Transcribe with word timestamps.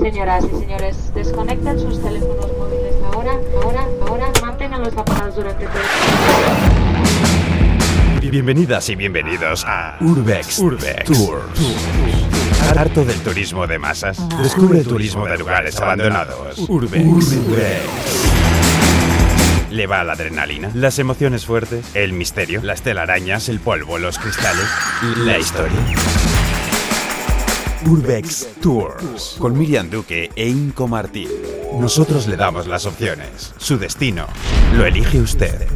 Señoras 0.00 0.44
y 0.44 0.50
señores, 0.60 1.14
desconecten 1.14 1.78
sus 1.78 2.02
teléfonos 2.02 2.50
móviles 2.58 2.94
ahora, 3.12 3.38
ahora, 3.62 3.86
ahora, 4.06 4.32
manténganlos 4.42 4.96
apagados 4.96 5.36
durante 5.36 5.66
todo 5.66 5.78
el 8.20 8.30
Bienvenidas 8.30 8.88
y 8.88 8.96
bienvenidos 8.96 9.64
a 9.66 9.96
Urbex, 10.00 10.58
Urbex 10.58 11.04
Tours. 11.04 11.60
Harto 12.76 13.04
del 13.04 13.20
turismo 13.20 13.66
de 13.66 13.78
masas. 13.78 14.18
Descubre 14.42 14.80
el 14.80 14.86
turismo 14.86 15.26
de 15.26 15.38
lugares 15.38 15.78
abandonados. 15.80 16.58
Urbex. 16.68 17.36
¿Le 19.70 19.86
va 19.86 20.02
la 20.04 20.14
adrenalina? 20.14 20.70
¿Las 20.74 20.98
emociones 20.98 21.46
fuertes? 21.46 21.84
¿El 21.94 22.12
misterio? 22.12 22.60
¿Las 22.62 22.82
telarañas? 22.82 23.48
¿El 23.48 23.60
polvo? 23.60 23.98
¿Los 23.98 24.18
cristales? 24.18 24.66
¿La 25.18 25.38
historia? 25.38 25.78
Urbex 27.86 28.46
Tours 28.62 29.36
con 29.38 29.56
Miriam 29.58 29.90
Duque 29.90 30.30
e 30.34 30.48
Inco 30.48 30.88
Martín. 30.88 31.28
Nosotros 31.78 32.26
le 32.26 32.36
damos 32.36 32.66
las 32.66 32.86
opciones. 32.86 33.52
Su 33.58 33.78
destino 33.78 34.26
lo 34.76 34.86
elige 34.86 35.20
usted. 35.20 35.66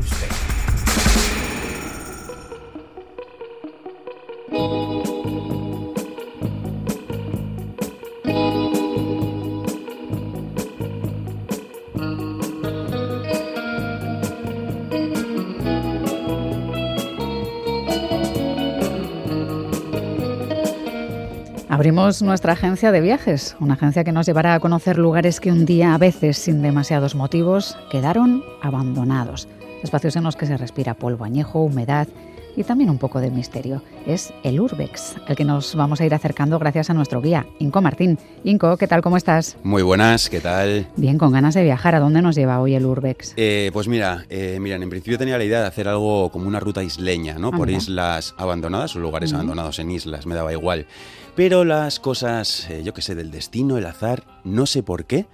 Nuestra 22.23 22.55
agencia 22.55 22.91
de 22.91 23.03
viajes, 23.03 23.55
una 23.61 23.75
agencia 23.75 24.03
que 24.03 24.13
nos 24.13 24.25
llevará 24.25 24.55
a 24.55 24.61
conocer 24.61 24.97
lugares 24.97 25.41
que 25.41 25.53
un 25.53 25.67
día, 25.67 25.93
a 25.93 25.99
veces 25.99 26.39
sin 26.39 26.63
demasiados 26.63 27.15
motivos, 27.15 27.77
quedaron 27.91 28.43
abandonados. 28.63 29.47
Espacios 29.83 30.17
en 30.17 30.25
los 30.25 30.35
que 30.35 30.47
se 30.47 30.57
respira 30.57 30.95
polvo 30.95 31.27
añejo, 31.27 31.63
humedad 31.63 32.09
y 32.59 32.65
también 32.65 32.91
un 32.91 32.99
poco 32.99 33.21
de 33.21 33.31
misterio. 33.31 33.83
Es 34.05 34.35
el 34.43 34.61
Urbex, 34.61 35.15
al 35.29 35.37
que 35.37 35.45
nos 35.45 35.77
vamos 35.77 36.01
a 36.01 36.07
ir 36.07 36.13
acercando 36.13 36.59
gracias 36.59 36.91
a 36.91 36.95
nuestro 36.95 37.23
guía, 37.23 37.47
Inco 37.61 37.81
Martín. 37.81 38.19
Inco, 38.43 38.77
¿qué 38.77 38.89
tal? 38.89 39.01
¿Cómo 39.01 39.17
estás? 39.17 39.57
Muy 39.63 39.83
buenas, 39.83 40.29
¿qué 40.29 40.41
tal? 40.41 40.89
Bien, 40.97 41.19
con 41.19 41.33
ganas 41.33 41.55
de 41.55 41.63
viajar. 41.63 41.95
¿A 41.95 42.01
dónde 42.01 42.21
nos 42.21 42.35
lleva 42.35 42.61
hoy 42.61 42.75
el 42.75 42.85
Urbex? 42.85 43.35
Eh, 43.37 43.71
pues 43.73 43.87
mira, 43.87 44.25
eh, 44.29 44.59
mira, 44.61 44.75
en 44.75 44.91
principio 44.91 45.19
tenía 45.19 45.39
la 45.39 45.45
idea 45.45 45.61
de 45.61 45.69
hacer 45.69 45.87
algo 45.87 46.31
como 46.31 46.49
una 46.49 46.59
ruta 46.59 46.83
isleña, 46.83 47.39
¿no? 47.39 47.53
Por 47.53 47.69
Anda. 47.69 47.79
islas 47.79 48.35
abandonadas 48.37 48.97
o 48.97 48.99
lugares 48.99 49.33
abandonados 49.33 49.79
en 49.79 49.93
islas, 49.93 50.27
me 50.27 50.35
daba 50.35 50.53
igual. 50.53 50.87
Pero 51.37 51.65
las 51.65 52.01
cosas, 52.01 52.69
eh, 52.69 52.83
yo 52.85 52.93
qué 52.93 53.03
sé, 53.03 53.15
del 53.15 53.31
destino, 53.31 53.79
el 53.79 53.87
azar, 53.87 54.25
no 54.43 54.67
sé 54.67 54.83
por 54.83 55.05
qué, 55.05 55.27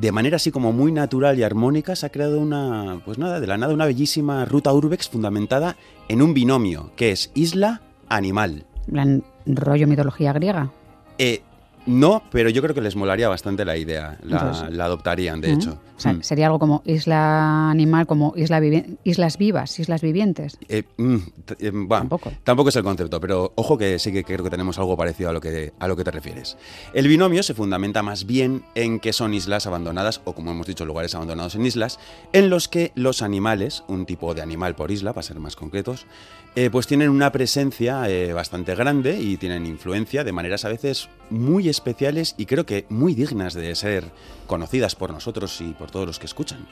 de 0.00 0.12
manera 0.12 0.36
así 0.36 0.52
como 0.52 0.72
muy 0.72 0.92
natural 0.92 1.38
y 1.38 1.42
armónica 1.42 1.96
se 1.96 2.06
ha 2.06 2.10
creado 2.10 2.40
una, 2.40 3.00
pues 3.04 3.18
nada, 3.18 3.40
de 3.40 3.46
la 3.48 3.58
nada 3.58 3.74
una 3.74 3.86
bellísima 3.86 4.44
ruta 4.44 4.72
urbex 4.72 5.08
fundamentada 5.08 5.76
en 6.08 6.22
un 6.22 6.34
binomio, 6.34 6.92
que 6.94 7.10
es 7.10 7.32
isla-animal. 7.34 8.64
Plan, 8.90 9.24
rollo 9.44 9.88
mitología 9.88 10.32
griega. 10.32 10.70
Eh, 11.18 11.42
no, 11.88 12.22
pero 12.30 12.50
yo 12.50 12.62
creo 12.62 12.74
que 12.74 12.80
les 12.80 12.94
molaría 12.96 13.28
bastante 13.28 13.64
la 13.64 13.76
idea, 13.76 14.18
la, 14.22 14.36
Entonces- 14.38 14.70
la 14.76 14.84
adoptarían, 14.84 15.40
de 15.40 15.52
hecho. 15.52 15.78
O 15.96 16.00
sea, 16.00 16.12
Mm. 16.12 16.22
sería 16.22 16.46
algo 16.46 16.60
como 16.60 16.82
isla 16.84 17.70
animal, 17.70 18.06
como 18.06 18.32
isla 18.36 18.60
islas 19.02 19.36
vivas, 19.36 19.76
islas 19.80 20.00
vivientes. 20.00 20.56
Eh, 20.68 20.84
mm, 20.96 21.16
eh, 21.58 21.72
Tampoco. 21.88 22.30
Tampoco 22.44 22.68
es 22.68 22.76
el 22.76 22.84
concepto, 22.84 23.20
pero 23.20 23.52
ojo 23.56 23.76
que 23.76 23.98
sí 23.98 24.12
que 24.12 24.22
creo 24.22 24.44
que 24.44 24.50
tenemos 24.50 24.78
algo 24.78 24.96
parecido 24.96 25.30
a 25.30 25.32
lo 25.32 25.40
que, 25.40 25.72
a 25.80 25.88
lo 25.88 25.96
que 25.96 26.04
te 26.04 26.12
refieres. 26.12 26.56
El 26.92 27.08
binomio 27.08 27.42
se 27.42 27.54
fundamenta 27.54 28.02
más 28.04 28.26
bien 28.26 28.62
en 28.76 29.00
que 29.00 29.12
son 29.12 29.34
islas 29.34 29.66
abandonadas, 29.66 30.20
o 30.24 30.34
como 30.34 30.52
hemos 30.52 30.66
dicho, 30.68 30.84
lugares 30.84 31.14
abandonados 31.16 31.56
en 31.56 31.66
islas, 31.66 31.98
en 32.32 32.48
los 32.50 32.68
que 32.68 32.92
los 32.94 33.22
animales, 33.22 33.82
un 33.88 34.06
tipo 34.06 34.34
de 34.34 34.42
animal 34.42 34.76
por 34.76 34.92
isla, 34.92 35.12
para 35.14 35.22
ser 35.24 35.40
más 35.40 35.56
concretos, 35.56 36.06
eh, 36.54 36.70
pues 36.70 36.86
tienen 36.86 37.10
una 37.10 37.30
presencia 37.30 38.08
eh, 38.08 38.32
bastante 38.32 38.74
grande 38.74 39.20
y 39.20 39.36
tienen 39.36 39.66
influencia 39.66 40.24
de 40.24 40.32
maneras 40.32 40.64
a 40.64 40.68
veces 40.68 41.08
muy 41.30 41.68
especiales 41.68 42.34
y 42.36 42.46
creo 42.46 42.66
que 42.66 42.86
muy 42.88 43.14
dignas 43.14 43.54
de 43.54 43.74
ser 43.74 44.04
conocidas 44.46 44.94
por 44.94 45.10
nosotros 45.10 45.60
y 45.60 45.72
por 45.72 45.90
todos 45.90 46.06
los 46.06 46.18
que 46.18 46.26
escuchan. 46.26 46.66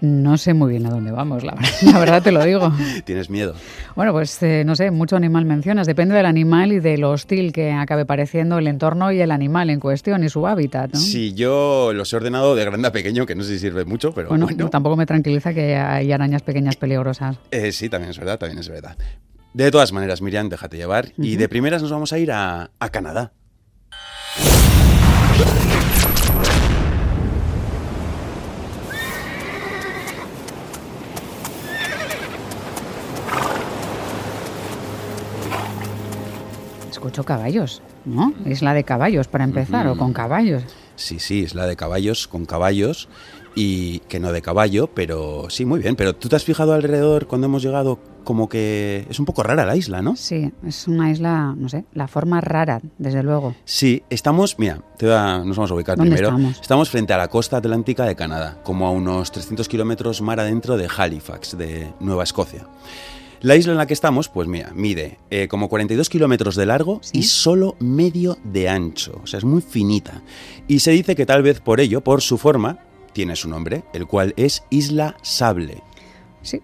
No 0.00 0.36
sé 0.36 0.52
muy 0.52 0.72
bien 0.72 0.84
a 0.86 0.90
dónde 0.90 1.10
vamos, 1.10 1.42
la, 1.42 1.54
verdad- 1.54 1.70
la 1.92 1.98
verdad 1.98 2.22
te 2.22 2.30
lo 2.30 2.44
digo. 2.44 2.70
¿Tienes 3.04 3.30
miedo? 3.30 3.54
Bueno, 3.94 4.12
pues 4.12 4.42
eh, 4.42 4.62
no 4.66 4.76
sé, 4.76 4.90
mucho 4.90 5.16
animal 5.16 5.46
mencionas. 5.46 5.86
Depende 5.86 6.14
del 6.14 6.26
animal 6.26 6.72
y 6.72 6.80
de 6.80 6.98
lo 6.98 7.12
hostil 7.12 7.52
que 7.52 7.72
acabe 7.72 8.04
pareciendo 8.04 8.58
el 8.58 8.66
entorno 8.66 9.10
y 9.10 9.20
el 9.22 9.30
animal 9.30 9.70
en 9.70 9.80
cuestión 9.80 10.22
y 10.22 10.28
su 10.28 10.46
hábitat. 10.46 10.92
¿no? 10.92 11.00
Sí, 11.00 11.32
yo 11.32 11.92
los 11.94 12.12
he 12.12 12.16
ordenado 12.16 12.54
de 12.54 12.64
grande 12.66 12.88
a 12.88 12.92
pequeño, 12.92 13.24
que 13.24 13.34
no 13.34 13.42
sé 13.42 13.54
si 13.54 13.58
sirve 13.60 13.86
mucho, 13.86 14.12
pero 14.12 14.28
Bueno, 14.28 14.44
bueno. 14.46 14.68
tampoco 14.68 14.96
me 14.96 15.06
tranquiliza 15.06 15.54
que 15.54 15.76
hay 15.76 16.12
arañas 16.12 16.42
pequeñas 16.42 16.76
peligrosas. 16.76 17.38
Eh, 17.50 17.72
sí, 17.72 17.88
también 17.88 18.10
es 18.10 18.18
verdad, 18.18 18.38
también 18.38 18.58
es 18.58 18.68
verdad. 18.68 18.96
De 19.54 19.70
todas 19.70 19.92
maneras, 19.94 20.20
Miriam, 20.20 20.50
déjate 20.50 20.76
llevar. 20.76 21.12
Y 21.16 21.36
de 21.36 21.48
primeras 21.48 21.80
nos 21.80 21.90
vamos 21.90 22.12
a 22.12 22.18
ir 22.18 22.30
a, 22.32 22.70
a 22.78 22.88
Canadá. 22.90 23.32
Escucho 36.96 37.24
caballos, 37.24 37.82
¿no? 38.06 38.32
Isla 38.46 38.72
de 38.72 38.82
caballos 38.82 39.28
para 39.28 39.44
empezar, 39.44 39.86
o 39.86 39.90
Ujú. 39.90 39.98
con 39.98 40.12
caballos. 40.14 40.62
Sí, 40.96 41.18
sí, 41.18 41.42
es 41.42 41.54
la 41.54 41.66
de 41.66 41.76
caballos 41.76 42.26
con 42.26 42.46
caballos 42.46 43.06
y 43.54 43.98
que 44.08 44.18
no 44.18 44.32
de 44.32 44.40
caballo, 44.40 44.86
pero 44.94 45.48
sí, 45.50 45.66
muy 45.66 45.80
bien. 45.80 45.94
Pero 45.94 46.14
tú 46.16 46.30
te 46.30 46.36
has 46.36 46.44
fijado 46.44 46.72
alrededor 46.72 47.26
cuando 47.26 47.48
hemos 47.48 47.62
llegado 47.62 47.98
como 48.24 48.48
que 48.48 49.06
es 49.10 49.18
un 49.20 49.26
poco 49.26 49.42
rara 49.42 49.66
la 49.66 49.76
isla, 49.76 50.00
¿no? 50.00 50.16
Sí, 50.16 50.50
es 50.66 50.88
una 50.88 51.10
isla, 51.10 51.54
no 51.54 51.68
sé, 51.68 51.84
la 51.92 52.08
forma 52.08 52.40
rara, 52.40 52.80
desde 52.96 53.22
luego. 53.22 53.54
Sí, 53.66 54.02
estamos, 54.08 54.58
mira, 54.58 54.80
te 54.96 55.04
voy 55.04 55.14
a- 55.14 55.42
nos 55.44 55.54
vamos 55.58 55.70
a 55.70 55.74
ubicar 55.74 55.98
¿Dónde 55.98 56.16
primero. 56.16 56.34
estamos? 56.62 56.88
frente 56.88 57.12
a 57.12 57.18
la 57.18 57.28
costa 57.28 57.58
atlántica 57.58 58.04
de 58.04 58.16
Canadá, 58.16 58.56
como 58.64 58.86
a 58.86 58.90
unos 58.90 59.30
300 59.32 59.68
kilómetros 59.68 60.22
mar 60.22 60.40
adentro 60.40 60.78
de 60.78 60.88
Halifax, 60.96 61.58
de 61.58 61.92
Nueva 62.00 62.24
Escocia. 62.24 62.66
La 63.40 63.56
isla 63.56 63.72
en 63.72 63.78
la 63.78 63.86
que 63.86 63.94
estamos, 63.94 64.28
pues 64.28 64.48
mira, 64.48 64.72
mide 64.74 65.18
eh, 65.30 65.48
como 65.48 65.68
42 65.68 66.08
kilómetros 66.08 66.56
de 66.56 66.66
largo 66.66 67.00
Sí. 67.02 67.18
y 67.18 67.22
solo 67.24 67.76
medio 67.80 68.38
de 68.44 68.68
ancho, 68.68 69.20
o 69.22 69.26
sea, 69.26 69.38
es 69.38 69.44
muy 69.44 69.60
finita. 69.62 70.22
Y 70.68 70.80
se 70.80 70.90
dice 70.92 71.14
que 71.14 71.26
tal 71.26 71.42
vez 71.42 71.60
por 71.60 71.80
ello, 71.80 72.00
por 72.02 72.22
su 72.22 72.38
forma, 72.38 72.78
tiene 73.12 73.36
su 73.36 73.48
nombre, 73.48 73.84
el 73.92 74.06
cual 74.06 74.34
es 74.36 74.62
Isla 74.70 75.16
Sable. 75.22 75.82
Sí, 76.42 76.60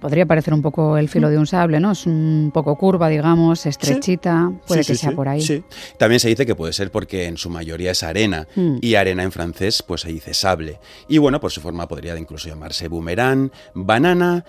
podría 0.00 0.24
parecer 0.24 0.54
un 0.54 0.62
poco 0.62 0.96
el 0.96 1.08
filo 1.10 1.28
de 1.28 1.36
un 1.36 1.46
sable, 1.46 1.78
¿no? 1.78 1.92
Es 1.92 2.06
un 2.06 2.50
poco 2.54 2.76
curva, 2.76 3.08
digamos, 3.08 3.66
estrechita, 3.66 4.50
puede 4.66 4.82
Sí, 4.82 4.92
que 4.92 4.94
sí, 4.96 5.00
sea 5.02 5.12
por 5.12 5.28
ahí. 5.28 5.42
sí. 5.42 5.62
También 5.98 6.20
se 6.20 6.28
dice 6.28 6.46
que 6.46 6.54
puede 6.54 6.72
ser 6.72 6.90
porque 6.90 7.26
en 7.26 7.36
su 7.36 7.50
mayoría 7.50 7.90
es 7.90 8.02
arena 8.02 8.46
Mm. 8.56 8.78
y 8.80 8.94
arena 8.94 9.22
en 9.24 9.32
francés 9.32 9.82
pues 9.82 10.00
se 10.02 10.08
dice 10.08 10.32
sable. 10.32 10.80
Y 11.08 11.18
bueno, 11.18 11.38
por 11.38 11.52
su 11.52 11.60
forma 11.60 11.86
podría 11.86 12.16
incluso 12.18 12.48
llamarse 12.48 12.88
boomerang, 12.88 13.50
banana, 13.74 14.44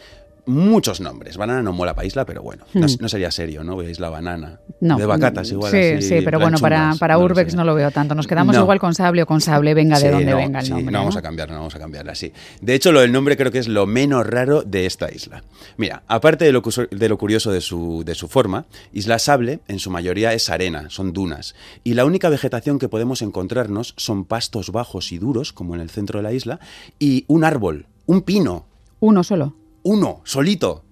muchos 0.48 1.00
nombres. 1.02 1.38
Banana 1.38 1.62
no 1.62 1.74
mola 1.74 1.94
para 1.94 2.06
isla, 2.08 2.26
pero 2.26 2.42
bueno, 2.42 2.66
no, 2.74 2.88
Mm. 2.88 2.98
no 3.00 3.10
sería 3.10 3.30
serio, 3.32 3.64
¿no? 3.64 3.82
Isla 3.84 4.10
banana. 4.10 4.60
No, 4.82 4.98
De 4.98 5.06
bacatas 5.06 5.52
igual. 5.52 5.72
Sí, 5.72 5.78
así, 5.78 6.02
sí, 6.08 6.22
pero 6.24 6.40
bueno, 6.40 6.58
para, 6.60 6.94
para 7.00 7.16
no 7.16 7.22
Urbex 7.22 7.56
no 7.56 7.64
lo 7.64 7.76
veo 7.76 7.92
tanto. 7.92 8.16
Nos 8.16 8.28
quedamos 8.28 8.56
No. 8.56 8.62
igual 8.64 8.80
con 8.80 8.94
sable 8.96 9.24
o 9.24 9.26
con 9.26 9.42
sable, 9.42 9.74
venga 9.74 10.00
de 10.00 10.12
donde 10.12 10.32
no, 10.32 10.38
venga 10.38 10.60
el 10.60 10.66
sí, 10.66 10.72
nombre. 10.72 10.92
no 10.92 11.00
vamos 11.00 11.18
a 11.18 11.22
cambiarla, 11.22 11.54
no 11.56 11.60
vamos 11.62 11.76
a 11.76 11.80
cambiarla, 11.80 12.16
sí. 12.16 12.32
De 12.62 12.74
hecho, 12.76 12.92
lo 12.92 13.02
del 13.02 13.12
nombre 13.12 13.36
creo 13.38 13.52
que 13.52 13.60
es 13.60 13.68
lo 13.68 13.86
menos 13.86 14.26
raro 14.26 14.62
de 14.64 14.86
esta 14.86 15.12
isla. 15.12 15.44
Mira, 15.78 16.04
aparte 16.08 16.46
de 16.46 16.52
lo, 16.52 16.62
de 16.92 17.10
lo 17.10 17.18
curioso 17.18 17.52
de 17.52 17.62
su, 17.62 18.04
de 18.06 18.16
su 18.16 18.28
forma, 18.28 18.66
Isla 18.94 19.20
Sable 19.20 19.60
en 19.68 19.80
su 19.80 19.90
mayoría 19.92 20.34
es 20.34 20.50
arena, 20.50 20.90
son 20.90 21.14
dunas. 21.14 21.56
Y 21.84 21.94
la 21.94 22.06
única 22.06 22.30
vegetación 22.30 22.80
que 22.80 22.90
podemos 22.90 23.22
encontrarnos 23.22 23.94
son 23.98 24.26
pastos 24.26 24.72
bajos 24.72 25.12
y 25.12 25.18
duros, 25.18 25.52
como 25.54 25.76
en 25.76 25.82
el 25.82 25.90
centro 25.90 26.20
de 26.20 26.24
la 26.24 26.34
isla, 26.34 26.60
y 27.00 27.26
un 27.28 27.44
árbol, 27.44 27.86
un 28.06 28.22
pino, 28.22 28.66
Uno 29.00 29.24
solo. 29.24 29.54
Uno, 29.88 30.22
solito. 30.26 30.84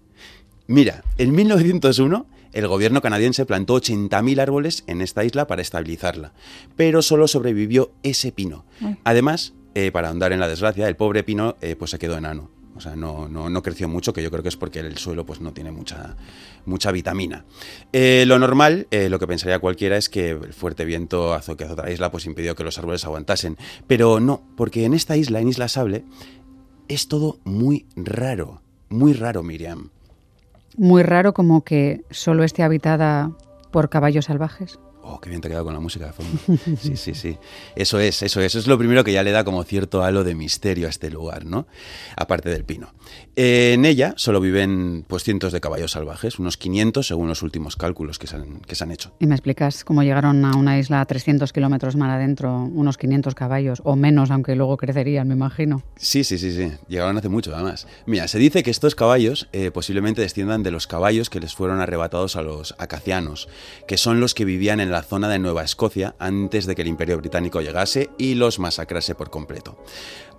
Mira, 0.68 1.04
en 1.18 1.34
1901 1.36 2.26
el 2.54 2.68
gobierno 2.68 3.02
canadiense 3.02 3.46
plantó 3.46 3.76
80.000 3.76 4.40
árboles 4.40 4.84
en 4.88 5.02
esta 5.02 5.26
isla 5.26 5.46
para 5.48 5.62
estabilizarla, 5.62 6.32
pero 6.78 7.02
solo 7.02 7.28
sobrevivió 7.28 7.92
ese 8.04 8.32
pino. 8.32 8.64
Además, 9.04 9.54
eh, 9.74 9.92
para 9.92 10.08
ahondar 10.08 10.32
en 10.32 10.40
la 10.40 10.48
desgracia, 10.48 10.88
el 10.88 10.96
pobre 10.96 11.24
pino 11.24 11.58
eh, 11.62 11.76
pues 11.76 11.92
se 11.92 12.00
quedó 12.00 12.18
enano. 12.18 12.50
O 12.78 12.82
sea, 12.82 12.96
no, 12.96 13.28
no, 13.30 13.50
no 13.50 13.62
creció 13.64 13.88
mucho, 13.90 14.12
que 14.14 14.22
yo 14.24 14.30
creo 14.32 14.44
que 14.44 14.50
es 14.50 14.58
porque 14.58 14.80
el 14.80 14.98
suelo 14.98 15.26
pues, 15.26 15.40
no 15.42 15.54
tiene 15.54 15.72
mucha, 15.72 16.16
mucha 16.66 16.92
vitamina. 16.92 17.46
Eh, 17.94 18.24
lo 18.28 18.38
normal, 18.40 18.88
eh, 18.92 19.08
lo 19.10 19.18
que 19.20 19.28
pensaría 19.28 19.60
cualquiera, 19.60 19.96
es 19.98 20.10
que 20.10 20.32
el 20.32 20.54
fuerte 20.54 20.84
viento 20.86 21.34
azo- 21.34 21.56
que 21.56 21.64
azota 21.66 21.84
la 21.84 21.92
isla 21.92 22.12
pues, 22.12 22.26
impidió 22.26 22.54
que 22.56 22.64
los 22.66 22.78
árboles 22.78 23.04
aguantasen. 23.06 23.58
Pero 23.88 24.20
no, 24.22 24.44
porque 24.58 24.84
en 24.86 24.94
esta 24.94 25.16
isla, 25.16 25.40
en 25.40 25.48
Isla 25.50 25.68
Sable, 25.70 26.04
es 26.90 27.08
todo 27.08 27.40
muy 27.46 27.86
raro. 27.96 28.62
Muy 28.90 29.14
raro, 29.14 29.44
Miriam. 29.44 29.90
Muy 30.78 31.04
raro 31.04 31.34
como 31.34 31.64
que 31.64 32.02
solo 32.12 32.44
esté 32.44 32.64
habitada 32.64 33.32
por 33.72 33.90
caballos 33.90 34.26
salvajes. 34.26 34.80
Oh, 35.08 35.20
qué 35.20 35.30
bien 35.30 35.40
te 35.40 35.48
ha 35.48 35.50
quedado 35.50 35.66
con 35.66 35.74
la 35.76 35.80
música 35.80 36.08
de 36.08 36.14
fondo. 36.14 36.40
Sí, 36.82 36.98
sí, 36.98 37.14
sí. 37.14 37.38
Eso 37.76 38.00
es, 38.00 38.24
eso 38.24 38.42
es. 38.42 38.48
Eso 38.48 38.60
es 38.60 38.68
lo 38.68 38.78
primero 38.78 39.04
que 39.04 39.14
ya 39.14 39.22
le 39.22 39.32
da 39.32 39.44
como 39.44 39.64
cierto 39.64 40.04
halo 40.04 40.24
de 40.24 40.34
misterio 40.34 40.88
a 40.88 40.90
este 40.90 41.12
lugar, 41.12 41.46
¿no? 41.46 41.68
Aparte 42.18 42.50
del 42.50 42.64
pino. 42.64 42.94
en 43.36 43.86
ella 43.86 44.14
solo 44.18 44.40
viven 44.42 45.06
pues 45.08 45.24
cientos 45.24 45.54
de 45.54 45.62
caballos 45.62 45.92
salvajes, 45.92 46.40
unos 46.40 46.58
500 46.58 47.06
según 47.06 47.28
los 47.28 47.44
últimos 47.44 47.76
cálculos 47.76 48.18
que 48.18 48.26
se 48.26 48.38
han, 48.38 48.62
que 48.62 48.74
se 48.74 48.84
han 48.84 48.92
hecho. 48.92 49.14
¿Y 49.20 49.28
me 49.28 49.36
explicas 49.36 49.84
cómo 49.84 50.02
llegaron 50.02 50.44
a 50.44 50.58
una 50.58 50.80
isla 50.80 51.02
a 51.02 51.06
300 51.06 51.54
kilómetros 51.54 51.96
más 51.96 52.10
adentro, 52.10 52.64
unos 52.74 52.98
500 52.98 53.36
caballos, 53.36 53.82
o 53.84 53.96
menos, 53.96 54.32
aunque 54.32 54.56
luego 54.56 54.76
crecerían, 54.78 55.28
me 55.28 55.36
imagino? 55.36 55.84
Sí, 55.98 56.24
sí, 56.24 56.38
sí, 56.40 56.52
sí. 56.52 56.72
Llegaron 56.88 57.18
hace 57.18 57.30
mucho, 57.30 57.54
además. 57.54 57.88
Mira, 58.08 58.28
se 58.28 58.40
dice 58.40 58.64
que 58.64 58.72
estos 58.72 58.96
caballos 58.96 59.48
eh, 59.54 59.70
posiblemente 59.72 60.22
desciendan 60.22 60.64
de 60.64 60.72
los 60.72 60.88
caballos 60.88 61.30
que 61.30 61.40
les 61.40 61.54
fueron 61.54 61.80
arrebatados 61.80 62.36
a 62.36 62.42
los 62.42 62.76
acacianos, 62.80 63.48
que 63.88 63.98
son 63.98 64.20
los 64.20 64.34
que 64.34 64.46
vivían 64.46 64.80
en 64.80 64.92
la 64.92 64.95
zona 65.04 65.30
de 65.30 65.40
Nueva 65.40 65.64
Escocia 65.64 66.16
antes 66.20 66.66
de 66.66 66.76
que 66.76 66.82
el 66.82 66.88
Imperio 66.88 67.18
Británico 67.18 67.62
llegase 67.62 68.10
y 68.18 68.36
los 68.36 68.60
masacrase 68.60 69.16
por 69.16 69.30
completo. 69.30 69.78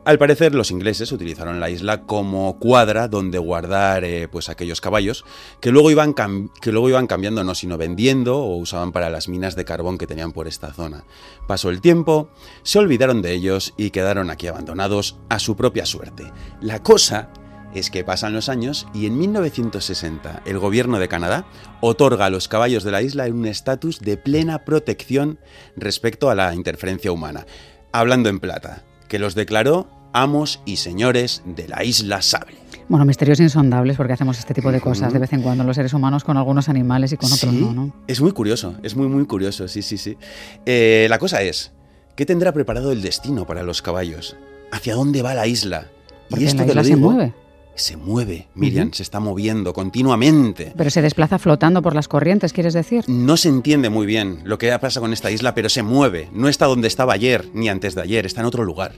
Al 0.07 0.19
parecer, 0.19 0.55
los 0.55 0.71
ingleses 0.71 1.11
utilizaron 1.11 1.59
la 1.59 1.69
isla 1.69 2.03
como 2.03 2.61
cuadra 2.61 3.09
donde 3.09 3.39
guardar 3.39 4.05
eh, 4.05 4.29
pues 4.29 4.49
aquellos 4.49 4.81
caballos 4.81 5.25
que 5.61 5.73
luego, 5.73 5.91
iban 5.91 6.15
que 6.15 6.71
luego 6.71 6.89
iban 6.89 7.09
cambiando, 7.09 7.43
no 7.43 7.57
sino 7.57 7.77
vendiendo 7.77 8.39
o 8.39 8.57
usaban 8.57 8.93
para 8.93 9.11
las 9.11 9.29
minas 9.29 9.57
de 9.57 9.65
carbón 9.65 9.99
que 9.99 10.07
tenían 10.07 10.31
por 10.31 10.47
esta 10.47 10.73
zona. 10.73 11.03
Pasó 11.49 11.71
el 11.71 11.81
tiempo, 11.81 12.29
se 12.63 12.79
olvidaron 12.79 13.21
de 13.21 13.33
ellos 13.33 13.75
y 13.77 13.91
quedaron 13.91 14.31
aquí 14.31 14.47
abandonados 14.47 15.17
a 15.29 15.41
su 15.41 15.57
propia 15.57 15.85
suerte. 15.87 16.33
La 16.61 16.85
cosa 16.85 17.31
es 17.75 17.91
que 17.91 18.05
pasan 18.05 18.33
los 18.33 18.49
años 18.49 18.87
y 18.95 19.07
en 19.07 19.19
1960 19.19 20.43
el 20.47 20.59
gobierno 20.59 20.99
de 20.99 21.09
Canadá 21.09 21.47
otorga 21.81 22.27
a 22.27 22.31
los 22.31 22.49
caballos 22.49 22.85
de 22.85 22.91
la 22.91 23.03
isla 23.03 23.25
un 23.27 23.47
estatus 23.47 24.01
de 24.01 24.17
plena 24.17 24.65
protección 24.65 25.39
respecto 25.77 26.31
a 26.31 26.35
la 26.35 26.55
interferencia 26.55 27.13
humana. 27.13 27.47
Hablando 27.93 28.29
en 28.29 28.41
plata, 28.41 28.85
que 29.09 29.19
los 29.19 29.35
declaró 29.35 29.89
amos 30.13 30.61
y 30.65 30.77
señores 30.77 31.43
de 31.45 31.69
la 31.69 31.85
isla 31.85 32.23
Sable. 32.23 32.57
Bueno, 32.89 33.05
misterios 33.05 33.41
insondables 33.41 33.97
porque 33.97 34.13
hacemos 34.13 34.39
este 34.39 34.55
tipo 34.55 34.71
de 34.71 34.81
cosas 34.81 35.13
de 35.13 35.19
vez 35.19 35.33
en 35.33 35.43
cuando 35.43 35.65
los 35.65 35.77
seres 35.77 35.93
humanos 35.93 36.25
con 36.25 36.37
algunos 36.37 36.69
animales 36.69 37.13
y 37.13 37.17
con 37.17 37.33
otros 37.33 37.53
no, 37.53 37.73
¿no? 37.73 37.93
Es 38.07 38.21
muy 38.21 38.33
curioso, 38.33 38.77
es 38.83 38.95
muy, 38.95 39.09
muy 39.09 39.27
curioso, 39.27 39.67
sí, 39.69 39.83
sí, 39.83 39.99
sí. 39.99 40.17
Eh, 40.65 41.07
la 41.11 41.19
cosa 41.19 41.43
es, 41.43 41.73
¿qué 42.15 42.25
tendrá 42.25 42.53
preparado 42.53 42.93
el 42.93 43.03
destino 43.03 43.45
para 43.45 43.65
los 43.65 43.83
caballos? 43.83 44.37
¿Hacia 44.71 44.95
dónde 44.95 45.23
va 45.23 45.35
la 45.35 45.47
isla? 45.47 45.89
y 46.31 46.45
esto 46.45 46.63
la 46.63 46.69
isla 46.69 46.85
se 46.85 46.97
mueve 46.97 47.35
se 47.77 47.97
mueve, 47.97 48.49
Miriam, 48.55 48.93
se 48.93 49.03
está 49.03 49.21
moviendo 49.21 49.73
continuamente. 49.73 50.73
Pero 50.77 50.91
se 50.91 51.03
desplaza 51.03 51.39
flotando 51.39 51.83
por 51.83 51.95
las 51.95 52.09
corrientes, 52.09 52.53
¿quieres 52.53 52.75
decir? 52.75 53.05
No 53.09 53.37
se 53.37 53.49
entiende 53.49 53.91
muy 53.91 54.07
bien 54.07 54.41
lo 54.45 54.59
que 54.59 54.77
pasa 54.79 55.01
con 55.01 55.13
esta 55.13 55.31
isla, 55.31 55.55
pero 55.55 55.69
se 55.69 55.83
mueve. 55.83 56.29
No 56.33 56.49
está 56.49 56.67
donde 56.67 56.89
estaba 56.89 57.13
ayer, 57.13 57.49
ni 57.55 57.69
antes 57.69 57.95
de 57.95 58.03
ayer, 58.03 58.27
está 58.27 58.41
en 58.41 58.47
otro 58.47 58.65
lugar. 58.65 58.93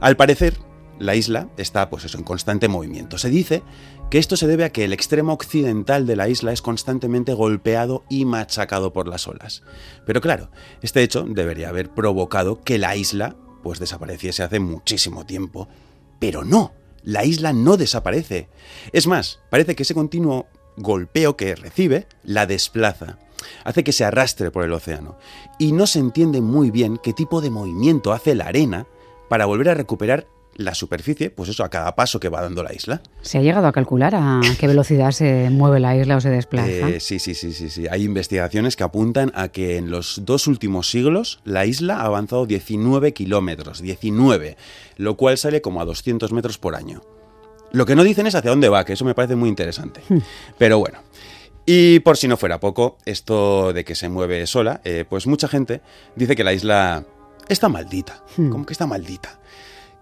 Al 0.00 0.16
parecer, 0.16 0.58
la 0.98 1.14
isla 1.14 1.48
está, 1.56 1.90
pues 1.90 2.04
eso, 2.04 2.18
en 2.18 2.24
constante 2.24 2.68
movimiento. 2.68 3.18
Se 3.18 3.28
dice 3.28 3.62
que 4.10 4.18
esto 4.18 4.36
se 4.36 4.46
debe 4.46 4.64
a 4.64 4.70
que 4.70 4.84
el 4.84 4.92
extremo 4.92 5.32
occidental 5.32 6.06
de 6.06 6.16
la 6.16 6.28
isla 6.28 6.52
es 6.52 6.62
constantemente 6.62 7.34
golpeado 7.34 8.04
y 8.08 8.24
machacado 8.24 8.92
por 8.92 9.08
las 9.08 9.26
olas. 9.28 9.62
Pero 10.06 10.20
claro, 10.20 10.50
este 10.82 11.02
hecho 11.02 11.24
debería 11.28 11.68
haber 11.68 11.90
provocado 11.90 12.60
que 12.62 12.78
la 12.78 12.96
isla 12.96 13.36
pues 13.62 13.78
desapareciese 13.78 14.42
hace 14.42 14.60
muchísimo 14.60 15.26
tiempo. 15.26 15.68
Pero 16.18 16.44
no, 16.44 16.72
la 17.06 17.24
isla 17.24 17.54
no 17.54 17.78
desaparece. 17.78 18.48
Es 18.92 19.06
más, 19.06 19.40
parece 19.48 19.74
que 19.74 19.84
ese 19.84 19.94
continuo 19.94 20.48
golpeo 20.76 21.36
que 21.36 21.54
recibe 21.54 22.06
la 22.24 22.46
desplaza, 22.46 23.18
hace 23.64 23.84
que 23.84 23.92
se 23.92 24.04
arrastre 24.04 24.50
por 24.50 24.64
el 24.64 24.72
océano, 24.72 25.16
y 25.58 25.72
no 25.72 25.86
se 25.86 26.00
entiende 26.00 26.42
muy 26.42 26.70
bien 26.70 26.98
qué 27.02 27.14
tipo 27.14 27.40
de 27.40 27.48
movimiento 27.48 28.12
hace 28.12 28.34
la 28.34 28.46
arena 28.46 28.86
para 29.30 29.46
volver 29.46 29.70
a 29.70 29.74
recuperar 29.74 30.26
la 30.56 30.74
superficie, 30.74 31.30
pues 31.30 31.48
eso, 31.48 31.64
a 31.64 31.68
cada 31.68 31.94
paso 31.94 32.20
que 32.20 32.28
va 32.28 32.40
dando 32.40 32.62
la 32.62 32.72
isla. 32.74 33.00
¿Se 33.22 33.38
ha 33.38 33.42
llegado 33.42 33.66
a 33.66 33.72
calcular 33.72 34.14
a 34.14 34.40
qué 34.58 34.66
velocidad 34.66 35.10
se 35.12 35.50
mueve 35.50 35.80
la 35.80 35.96
isla 35.96 36.16
o 36.16 36.20
se 36.20 36.30
desplaza? 36.30 36.68
Eh, 36.68 37.00
sí, 37.00 37.18
sí, 37.18 37.34
sí, 37.34 37.52
sí, 37.52 37.70
sí. 37.70 37.86
Hay 37.90 38.04
investigaciones 38.04 38.76
que 38.76 38.84
apuntan 38.84 39.32
a 39.34 39.48
que 39.48 39.76
en 39.76 39.90
los 39.90 40.22
dos 40.24 40.46
últimos 40.46 40.90
siglos 40.90 41.40
la 41.44 41.66
isla 41.66 41.98
ha 42.00 42.06
avanzado 42.06 42.46
19 42.46 43.12
kilómetros, 43.12 43.80
19, 43.80 44.56
lo 44.96 45.16
cual 45.16 45.38
sale 45.38 45.60
como 45.60 45.80
a 45.80 45.84
200 45.84 46.32
metros 46.32 46.58
por 46.58 46.74
año. 46.74 47.02
Lo 47.72 47.84
que 47.84 47.96
no 47.96 48.04
dicen 48.04 48.26
es 48.26 48.34
hacia 48.34 48.50
dónde 48.50 48.68
va, 48.68 48.84
que 48.84 48.94
eso 48.94 49.04
me 49.04 49.14
parece 49.14 49.36
muy 49.36 49.48
interesante. 49.48 50.00
Hmm. 50.08 50.18
Pero 50.58 50.78
bueno. 50.78 50.98
Y 51.68 51.98
por 52.00 52.16
si 52.16 52.28
no 52.28 52.36
fuera 52.36 52.60
poco, 52.60 52.96
esto 53.04 53.72
de 53.72 53.84
que 53.84 53.96
se 53.96 54.08
mueve 54.08 54.46
sola, 54.46 54.80
eh, 54.84 55.04
pues 55.08 55.26
mucha 55.26 55.48
gente 55.48 55.80
dice 56.14 56.36
que 56.36 56.44
la 56.44 56.52
isla 56.52 57.04
está 57.48 57.68
maldita. 57.68 58.22
Hmm. 58.36 58.50
Como 58.50 58.64
que 58.64 58.72
está 58.72 58.86
maldita. 58.86 59.40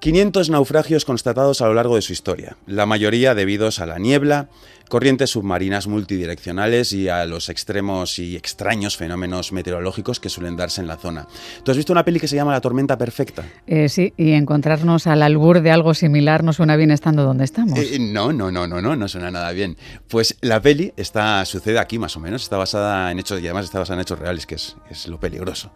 500 0.05 0.51
naufragios 0.51 1.07
constatados 1.07 1.63
a 1.63 1.67
lo 1.67 1.73
largo 1.73 1.97
de 1.97 2.03
su 2.03 2.13
historia, 2.13 2.59
la 2.67 2.85
mayoría 2.85 3.35
debidos 3.35 3.79
a 3.79 3.87
la 3.87 3.99
niebla, 3.99 4.51
corrientes 4.91 5.31
submarinas 5.31 5.87
multidireccionales 5.87 6.93
y 6.93 7.09
a 7.09 7.25
los 7.25 7.49
extremos 7.49 8.19
y 8.19 8.37
extraños 8.37 8.99
fenómenos 8.99 9.51
meteorológicos 9.51 10.21
que 10.21 10.29
suelen 10.29 10.57
darse 10.57 10.83
en 10.83 10.89
la 10.89 10.99
zona. 10.99 11.27
¿Tú 11.63 11.71
has 11.71 11.79
visto 11.79 11.95
una 11.95 12.05
peli 12.05 12.21
que 12.21 12.29
se 12.29 12.37
llama 12.37 12.53
La 12.53 12.61
tormenta 12.61 12.99
perfecta? 12.99 13.47
Eh, 13.67 13.89
sí, 13.89 14.13
y 14.19 14.33
encontrarnos 14.33 15.07
al 15.07 15.23
albur 15.23 15.63
de 15.63 15.71
algo 15.71 15.95
similar 15.95 16.45
no 16.45 16.53
suena 16.53 16.77
bien 16.77 16.91
estando 16.91 17.25
donde 17.25 17.45
estamos. 17.45 17.79
Eh, 17.79 17.97
no, 17.99 18.31
no, 18.31 18.51
no, 18.51 18.67
no, 18.67 18.83
no, 18.83 18.97
no 18.97 19.09
suena 19.09 19.31
nada 19.31 19.53
bien. 19.53 19.79
Pues 20.09 20.37
la 20.43 20.61
peli 20.61 20.93
está, 20.99 21.43
sucede 21.47 21.79
aquí 21.79 21.99
más 21.99 22.15
o 22.19 22.21
menos, 22.21 22.43
está 22.43 22.59
basada 22.59 23.11
en 23.11 23.21
hechos 23.21 23.41
y 23.41 23.47
además 23.47 23.65
está 23.65 23.79
basada 23.79 23.97
en 23.97 24.03
hechos 24.03 24.19
reales, 24.19 24.45
que 24.45 24.57
es, 24.57 24.77
es 24.91 25.09
lo 25.09 25.19
peligroso. 25.19 25.73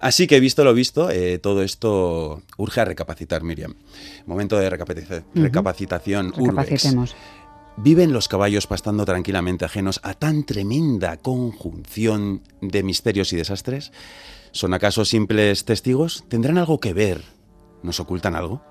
Así 0.00 0.26
que 0.26 0.40
visto 0.40 0.64
lo 0.64 0.72
visto, 0.72 1.10
eh, 1.10 1.38
todo 1.38 1.62
esto 1.62 2.42
urge 2.56 2.80
a 2.80 2.86
recapacitar, 2.86 3.42
Miriam. 3.42 3.74
Momento 4.26 4.58
de 4.58 4.70
recapacitación. 4.70 6.32
Recapacitemos. 6.32 7.14
¿Viven 7.76 8.12
los 8.12 8.26
caballos 8.26 8.66
pastando 8.66 9.04
tranquilamente 9.04 9.64
ajenos 9.64 10.00
a 10.02 10.14
tan 10.14 10.44
tremenda 10.44 11.16
conjunción 11.18 12.42
de 12.60 12.82
misterios 12.82 13.32
y 13.32 13.36
desastres? 13.36 13.92
¿Son 14.52 14.74
acaso 14.74 15.04
simples 15.04 15.64
testigos? 15.64 16.24
¿Tendrán 16.28 16.58
algo 16.58 16.80
que 16.80 16.92
ver? 16.92 17.22
¿Nos 17.82 18.00
ocultan 18.00 18.36
algo? 18.36 18.62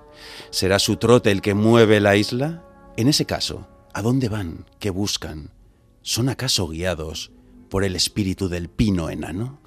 ¿Será 0.50 0.80
su 0.80 0.98
trote 0.98 1.32
el 1.32 1.42
que 1.42 1.54
mueve 1.54 2.00
la 2.00 2.16
isla? 2.18 2.64
En 2.98 3.08
ese 3.08 3.26
caso, 3.26 3.68
¿a 3.94 4.02
dónde 4.02 4.30
van? 4.30 4.66
¿Qué 4.80 4.90
buscan? 4.90 5.52
¿Son 6.02 6.28
acaso 6.28 6.68
guiados 6.68 7.32
por 7.70 7.84
el 7.84 7.96
espíritu 7.96 8.50
del 8.50 8.70
pino 8.70 9.10
enano? 9.10 9.60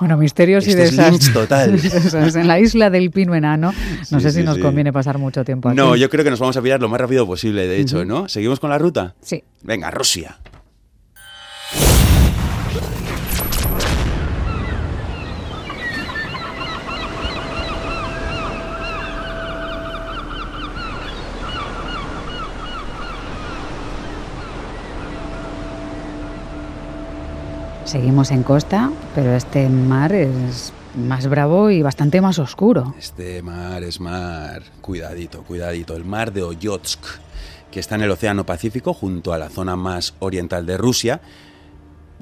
Bueno, 0.00 0.16
misterios 0.16 0.66
y 0.66 0.74
desastres. 0.74 1.32
total. 1.32 1.78
en 2.34 2.46
la 2.46 2.60
isla 2.60 2.90
del 2.90 3.10
pino 3.10 3.34
enano. 3.34 3.72
No 4.10 4.20
sé 4.20 4.30
si 4.32 4.42
nos 4.42 4.58
conviene 4.58 4.92
pasar 4.92 5.18
mucho 5.18 5.44
tiempo 5.44 5.68
aquí. 5.68 5.76
No, 5.76 5.96
yo 5.96 6.08
creo 6.10 6.24
que 6.24 6.30
nos 6.30 6.40
vamos 6.40 6.56
a 6.56 6.62
pillar 6.62 6.80
lo 6.80 6.88
más 6.88 7.00
rápido 7.00 7.26
posible, 7.26 7.66
de 7.66 7.80
hecho, 7.80 8.04
¿no? 8.04 8.28
¿Seguimos 8.28 8.60
con 8.60 8.70
la 8.70 8.78
ruta? 8.78 9.14
Sí. 9.20 9.42
Venga, 9.62 9.90
Rusia. 9.90 10.38
Seguimos 27.92 28.30
en 28.30 28.42
costa, 28.42 28.90
pero 29.14 29.34
este 29.34 29.68
mar 29.68 30.14
es 30.14 30.72
más 30.94 31.26
bravo 31.26 31.68
y 31.68 31.82
bastante 31.82 32.22
más 32.22 32.38
oscuro. 32.38 32.94
Este 32.98 33.42
mar 33.42 33.82
es 33.82 34.00
mar, 34.00 34.62
cuidadito, 34.80 35.42
cuidadito, 35.42 35.94
el 35.94 36.06
mar 36.06 36.32
de 36.32 36.42
Oyotsk, 36.42 37.00
que 37.70 37.80
está 37.80 37.96
en 37.96 38.00
el 38.00 38.10
Océano 38.10 38.46
Pacífico 38.46 38.94
junto 38.94 39.34
a 39.34 39.38
la 39.38 39.50
zona 39.50 39.76
más 39.76 40.14
oriental 40.20 40.64
de 40.64 40.78
Rusia, 40.78 41.20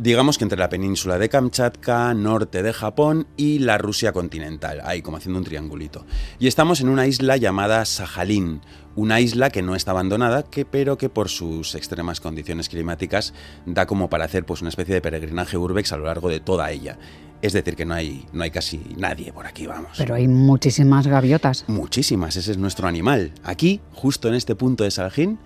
digamos 0.01 0.39
que 0.39 0.45
entre 0.45 0.59
la 0.59 0.71
península 0.71 1.19
de 1.19 1.29
Kamchatka, 1.29 2.15
norte 2.15 2.63
de 2.63 2.73
Japón 2.73 3.27
y 3.37 3.59
la 3.59 3.77
Rusia 3.77 4.13
continental, 4.13 4.81
ahí 4.85 5.03
como 5.03 5.19
haciendo 5.19 5.39
un 5.39 5.45
triangulito. 5.45 6.07
Y 6.39 6.47
estamos 6.47 6.81
en 6.81 6.89
una 6.89 7.07
isla 7.07 7.37
llamada 7.37 7.85
Sajalín, 7.85 8.63
una 8.97 9.21
isla 9.21 9.51
que 9.51 9.61
no 9.61 9.75
está 9.77 9.91
abandonada, 9.91 10.43
que, 10.45 10.65
pero 10.65 10.97
que 10.97 11.11
por 11.11 11.29
sus 11.29 11.75
extremas 11.75 12.21
condiciones 12.21 12.71
climáticas 12.71 13.35
da 13.67 13.85
como 13.85 14.09
para 14.09 14.25
hacer 14.25 14.47
pues, 14.47 14.63
una 14.63 14.71
especie 14.71 14.95
de 14.95 15.03
peregrinaje 15.03 15.59
urbex 15.59 15.93
a 15.93 15.99
lo 15.99 16.07
largo 16.07 16.31
de 16.31 16.41
toda 16.41 16.71
ella. 16.71 16.99
Es 17.43 17.53
decir, 17.53 17.77
que 17.77 17.85
no 17.85 17.95
hay, 17.95 18.27
no 18.33 18.43
hay 18.43 18.51
casi 18.51 18.79
nadie 18.97 19.33
por 19.33 19.47
aquí, 19.47 19.67
vamos. 19.67 19.93
Pero 19.99 20.15
hay 20.15 20.29
muchísimas 20.29 21.07
gaviotas. 21.07 21.65
Muchísimas, 21.69 22.37
ese 22.37 22.53
es 22.53 22.59
nuestro 22.59 22.89
animal. 22.89 23.33
Aquí, 23.45 23.81
justo 23.93 24.29
en 24.29 24.35
este 24.35 24.55
punto 24.55 24.85
de 24.85 24.91
Sajalín, 24.91 25.39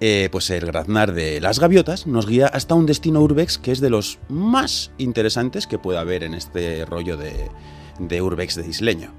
eh, 0.00 0.28
pues 0.30 0.50
el 0.50 0.66
graznar 0.66 1.14
de 1.14 1.40
las 1.40 1.58
gaviotas 1.58 2.06
nos 2.06 2.26
guía 2.26 2.46
hasta 2.46 2.74
un 2.74 2.86
destino 2.86 3.20
urbex 3.22 3.58
que 3.58 3.72
es 3.72 3.80
de 3.80 3.90
los 3.90 4.18
más 4.28 4.90
interesantes 4.98 5.66
que 5.66 5.78
pueda 5.78 6.00
haber 6.00 6.22
en 6.22 6.34
este 6.34 6.84
rollo 6.84 7.16
de, 7.16 7.48
de 7.98 8.22
urbex 8.22 8.56
de 8.56 8.68
isleño. 8.68 9.12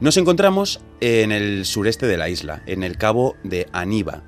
Nos 0.00 0.16
encontramos 0.16 0.80
en 1.00 1.32
el 1.32 1.64
sureste 1.64 2.06
de 2.06 2.16
la 2.16 2.28
isla, 2.28 2.62
en 2.66 2.82
el 2.82 2.96
cabo 2.96 3.36
de 3.44 3.68
Aniba, 3.72 4.22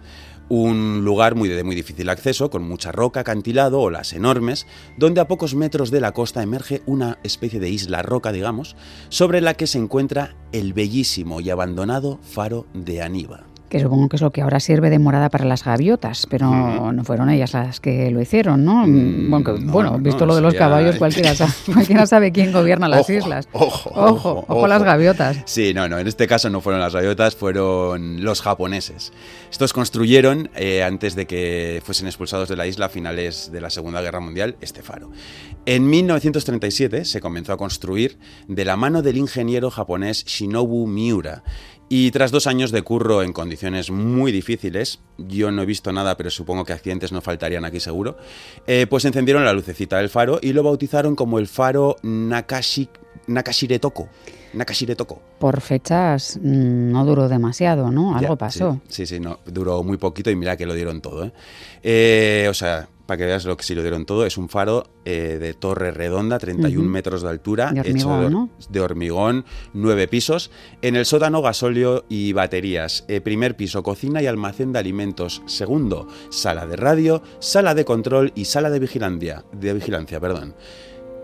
Un 0.48 1.04
lugar 1.04 1.34
muy 1.34 1.48
de 1.48 1.64
muy 1.64 1.74
difícil 1.74 2.10
acceso, 2.10 2.50
con 2.50 2.68
mucha 2.68 2.92
roca, 2.92 3.20
acantilado, 3.20 3.80
olas 3.80 4.12
enormes, 4.12 4.66
donde 4.98 5.22
a 5.22 5.26
pocos 5.26 5.54
metros 5.54 5.90
de 5.90 6.00
la 6.00 6.12
costa 6.12 6.42
emerge 6.42 6.82
una 6.84 7.18
especie 7.22 7.60
de 7.60 7.70
isla 7.70 8.02
roca, 8.02 8.30
digamos, 8.30 8.76
sobre 9.08 9.40
la 9.40 9.54
que 9.54 9.66
se 9.66 9.78
encuentra 9.78 10.36
el 10.52 10.74
bellísimo 10.74 11.40
y 11.40 11.48
abandonado 11.48 12.20
faro 12.22 12.66
de 12.74 13.00
Aníbal 13.00 13.53
que 13.74 13.80
supongo 13.80 14.08
que 14.08 14.14
es 14.14 14.22
lo 14.22 14.30
que 14.30 14.40
ahora 14.40 14.60
sirve 14.60 14.88
de 14.88 15.00
morada 15.00 15.30
para 15.30 15.44
las 15.44 15.64
gaviotas, 15.64 16.28
pero 16.30 16.92
no 16.92 17.02
fueron 17.02 17.28
ellas 17.28 17.54
las 17.54 17.80
que 17.80 18.08
lo 18.12 18.20
hicieron, 18.20 18.64
¿no? 18.64 18.86
Mm, 18.86 19.72
bueno, 19.72 19.98
visto 19.98 20.26
lo 20.26 20.36
de 20.36 20.42
los 20.42 20.54
caballos, 20.54 20.94
cualquiera 20.94 21.34
sabe, 21.34 21.52
cualquiera 21.74 22.06
sabe 22.06 22.30
quién 22.30 22.52
gobierna 22.52 22.86
las 22.86 23.10
islas. 23.10 23.48
Ojo, 23.50 23.90
ojo, 23.92 24.44
ojo, 24.46 24.68
las 24.68 24.84
gaviotas. 24.84 25.38
Sí, 25.46 25.74
no, 25.74 25.88
no, 25.88 25.98
en 25.98 26.06
este 26.06 26.28
caso 26.28 26.50
no 26.50 26.60
fueron 26.60 26.80
las 26.80 26.94
gaviotas, 26.94 27.34
fueron 27.34 28.22
los 28.22 28.42
japoneses. 28.42 29.12
Estos 29.50 29.72
construyeron, 29.72 30.50
eh, 30.54 30.84
antes 30.84 31.16
de 31.16 31.26
que 31.26 31.82
fuesen 31.84 32.06
expulsados 32.06 32.48
de 32.48 32.54
la 32.54 32.68
isla 32.68 32.86
a 32.86 32.90
finales 32.90 33.50
de 33.50 33.60
la 33.60 33.70
Segunda 33.70 34.00
Guerra 34.02 34.20
Mundial, 34.20 34.54
este 34.60 34.82
faro. 34.82 35.10
En 35.66 35.90
1937 35.90 37.04
se 37.04 37.20
comenzó 37.20 37.52
a 37.52 37.56
construir 37.56 38.18
de 38.46 38.64
la 38.64 38.76
mano 38.76 39.02
del 39.02 39.16
ingeniero 39.16 39.72
japonés 39.72 40.24
Shinobu 40.26 40.86
Miura 40.86 41.42
y 41.88 42.10
tras 42.10 42.30
dos 42.30 42.46
años 42.46 42.70
de 42.70 42.82
curro 42.82 43.22
en 43.22 43.32
condiciones 43.32 43.90
muy 43.90 44.32
difíciles, 44.32 45.00
yo 45.18 45.50
no 45.50 45.62
he 45.62 45.66
visto 45.66 45.92
nada, 45.92 46.16
pero 46.16 46.30
supongo 46.30 46.64
que 46.64 46.72
accidentes 46.72 47.12
no 47.12 47.20
faltarían 47.20 47.64
aquí 47.64 47.80
seguro, 47.80 48.16
eh, 48.66 48.86
pues 48.88 49.04
encendieron 49.04 49.44
la 49.44 49.52
lucecita 49.52 49.98
del 49.98 50.08
faro 50.08 50.38
y 50.40 50.52
lo 50.52 50.62
bautizaron 50.62 51.14
como 51.14 51.38
el 51.38 51.46
faro 51.46 51.96
Nakashi, 52.02 52.88
Nakashiretoko. 53.26 54.08
Nakashiretoko. 54.54 55.20
Por 55.38 55.60
fechas 55.60 56.38
mm, 56.40 56.92
no 56.92 57.04
duró 57.04 57.28
demasiado, 57.28 57.90
¿no? 57.90 58.16
Algo 58.16 58.36
pasó. 58.36 58.80
Sí, 58.88 59.04
sí, 59.04 59.20
no, 59.20 59.40
duró 59.44 59.82
muy 59.82 59.96
poquito 59.96 60.30
y 60.30 60.36
mira 60.36 60.56
que 60.56 60.66
lo 60.66 60.74
dieron 60.74 61.00
todo. 61.00 61.24
¿eh? 61.24 61.32
Eh, 61.82 62.46
o 62.48 62.54
sea, 62.54 62.88
para 63.06 63.18
que 63.18 63.26
veas 63.26 63.44
lo 63.44 63.56
que 63.56 63.64
sí 63.64 63.74
lo 63.74 63.82
dieron 63.82 64.06
todo, 64.06 64.24
es 64.26 64.38
un 64.38 64.48
faro 64.48 64.84
eh, 65.04 65.38
de 65.40 65.54
torre 65.54 65.90
redonda, 65.90 66.38
31 66.38 66.88
metros 66.88 67.22
de 67.22 67.28
altura, 67.28 67.72
de 67.72 67.80
hormigón, 67.80 68.50
hecho 68.58 68.68
de, 68.70 68.80
hormigón, 68.80 69.44
nueve 69.72 70.08
pisos. 70.08 70.50
En 70.82 70.96
el 70.96 71.04
sótano, 71.06 71.42
gasóleo 71.42 72.04
y 72.08 72.32
baterías. 72.32 73.04
Eh, 73.08 73.20
primer 73.20 73.56
piso, 73.56 73.82
cocina 73.82 74.22
y 74.22 74.26
almacén 74.26 74.72
de 74.72 74.78
alimentos. 74.78 75.42
Segundo, 75.46 76.08
sala 76.30 76.66
de 76.66 76.76
radio, 76.76 77.22
sala 77.40 77.74
de 77.74 77.84
control 77.84 78.32
y 78.34 78.46
sala 78.46 78.70
de 78.70 78.78
vigilancia. 78.78 79.44
De 79.52 79.74
vigilancia 79.74 80.20
perdón. 80.20 80.54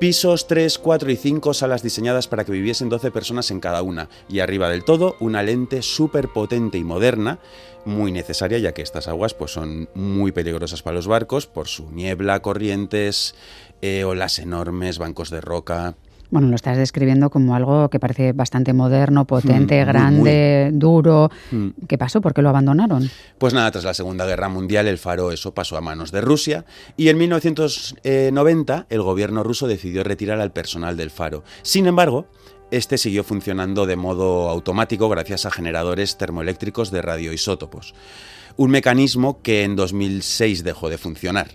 Pisos 0.00 0.46
3, 0.46 0.78
4 0.78 1.10
y 1.10 1.16
5, 1.16 1.52
salas 1.52 1.82
diseñadas 1.82 2.26
para 2.26 2.46
que 2.46 2.52
viviesen 2.52 2.88
12 2.88 3.10
personas 3.10 3.50
en 3.50 3.60
cada 3.60 3.82
una. 3.82 4.08
Y 4.30 4.40
arriba 4.40 4.70
del 4.70 4.82
todo, 4.82 5.14
una 5.20 5.42
lente 5.42 5.82
súper 5.82 6.28
potente 6.28 6.78
y 6.78 6.84
moderna 6.84 7.38
muy 7.84 8.10
necesaria 8.10 8.58
ya 8.58 8.72
que 8.72 8.80
estas 8.80 9.08
aguas 9.08 9.34
pues, 9.34 9.52
son 9.52 9.90
muy 9.94 10.32
peligrosas 10.32 10.82
para 10.82 10.96
los 10.96 11.06
barcos 11.06 11.46
por 11.46 11.68
su 11.68 11.90
niebla, 11.90 12.40
corrientes, 12.40 13.34
eh, 13.82 14.04
olas 14.04 14.38
enormes, 14.38 14.96
bancos 14.96 15.28
de 15.28 15.42
roca. 15.42 15.96
Bueno, 16.30 16.48
lo 16.48 16.56
estás 16.56 16.76
describiendo 16.76 17.30
como 17.30 17.54
algo 17.54 17.88
que 17.90 17.98
parece 17.98 18.32
bastante 18.32 18.72
moderno, 18.72 19.26
potente, 19.26 19.82
mm, 19.82 19.86
grande, 19.86 20.70
duro. 20.72 21.30
Mm. 21.50 21.68
¿Qué 21.88 21.98
pasó? 21.98 22.20
¿Por 22.20 22.34
qué 22.34 22.42
lo 22.42 22.48
abandonaron? 22.48 23.10
Pues 23.38 23.54
nada, 23.54 23.70
tras 23.70 23.84
la 23.84 23.94
Segunda 23.94 24.26
Guerra 24.26 24.48
Mundial 24.48 24.86
el 24.86 24.98
faro 24.98 25.32
eso 25.32 25.54
pasó 25.54 25.76
a 25.76 25.80
manos 25.80 26.12
de 26.12 26.20
Rusia 26.20 26.64
y 26.96 27.08
en 27.08 27.18
1990 27.18 28.86
el 28.88 29.02
gobierno 29.02 29.42
ruso 29.42 29.66
decidió 29.66 30.04
retirar 30.04 30.40
al 30.40 30.52
personal 30.52 30.96
del 30.96 31.10
faro. 31.10 31.42
Sin 31.62 31.86
embargo, 31.86 32.26
este 32.70 32.98
siguió 32.98 33.24
funcionando 33.24 33.86
de 33.86 33.96
modo 33.96 34.48
automático 34.48 35.08
gracias 35.08 35.46
a 35.46 35.50
generadores 35.50 36.16
termoeléctricos 36.16 36.90
de 36.92 37.02
radioisótopos, 37.02 37.94
un 38.56 38.70
mecanismo 38.70 39.42
que 39.42 39.64
en 39.64 39.74
2006 39.74 40.62
dejó 40.62 40.88
de 40.88 40.98
funcionar. 40.98 41.48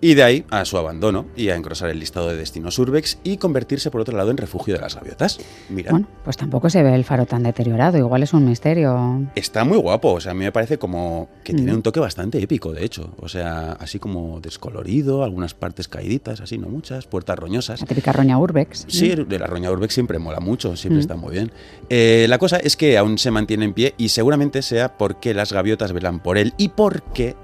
Y 0.00 0.14
de 0.14 0.22
ahí 0.22 0.44
a 0.50 0.64
su 0.64 0.76
abandono 0.76 1.26
y 1.36 1.48
a 1.48 1.56
engrosar 1.56 1.90
el 1.90 1.98
listado 1.98 2.28
de 2.28 2.36
destinos 2.36 2.78
urbex 2.78 3.18
y 3.24 3.38
convertirse 3.38 3.90
por 3.90 4.00
otro 4.00 4.16
lado 4.16 4.30
en 4.30 4.36
refugio 4.36 4.74
de 4.74 4.80
las 4.80 4.94
gaviotas. 4.94 5.38
Mira. 5.68 5.90
Bueno, 5.90 6.06
pues 6.24 6.36
tampoco 6.36 6.68
se 6.70 6.82
ve 6.82 6.94
el 6.94 7.04
faro 7.04 7.26
tan 7.26 7.42
deteriorado, 7.42 7.96
igual 7.98 8.22
es 8.22 8.32
un 8.32 8.44
misterio. 8.44 9.26
Está 9.34 9.64
muy 9.64 9.78
guapo, 9.78 10.12
o 10.12 10.20
sea, 10.20 10.32
a 10.32 10.34
mí 10.34 10.44
me 10.44 10.52
parece 10.52 10.78
como 10.78 11.28
que 11.44 11.54
tiene 11.54 11.72
mm. 11.72 11.76
un 11.76 11.82
toque 11.82 12.00
bastante 12.00 12.42
épico, 12.42 12.72
de 12.72 12.84
hecho. 12.84 13.14
O 13.18 13.28
sea, 13.28 13.72
así 13.72 13.98
como 13.98 14.40
descolorido, 14.40 15.24
algunas 15.24 15.54
partes 15.54 15.88
caíditas, 15.88 16.40
así, 16.40 16.58
no 16.58 16.68
muchas, 16.68 17.06
puertas 17.06 17.38
roñosas. 17.38 17.80
La 17.80 17.86
típica 17.86 18.12
roña 18.12 18.38
urbex. 18.38 18.86
Sí, 18.88 19.14
de 19.14 19.38
la 19.38 19.46
roña 19.46 19.70
urbex 19.70 19.94
siempre 19.94 20.18
mola 20.18 20.40
mucho, 20.40 20.76
siempre 20.76 20.98
mm. 20.98 21.00
está 21.00 21.16
muy 21.16 21.32
bien. 21.32 21.52
Eh, 21.88 22.26
la 22.28 22.38
cosa 22.38 22.58
es 22.58 22.76
que 22.76 22.98
aún 22.98 23.18
se 23.18 23.30
mantiene 23.30 23.64
en 23.64 23.72
pie 23.72 23.94
y 23.96 24.10
seguramente 24.10 24.62
sea 24.62 24.96
porque 24.96 25.34
las 25.34 25.52
gaviotas 25.52 25.92
velan 25.92 26.20
por 26.20 26.38
él 26.38 26.54
y 26.58 26.68
porque 26.68 27.36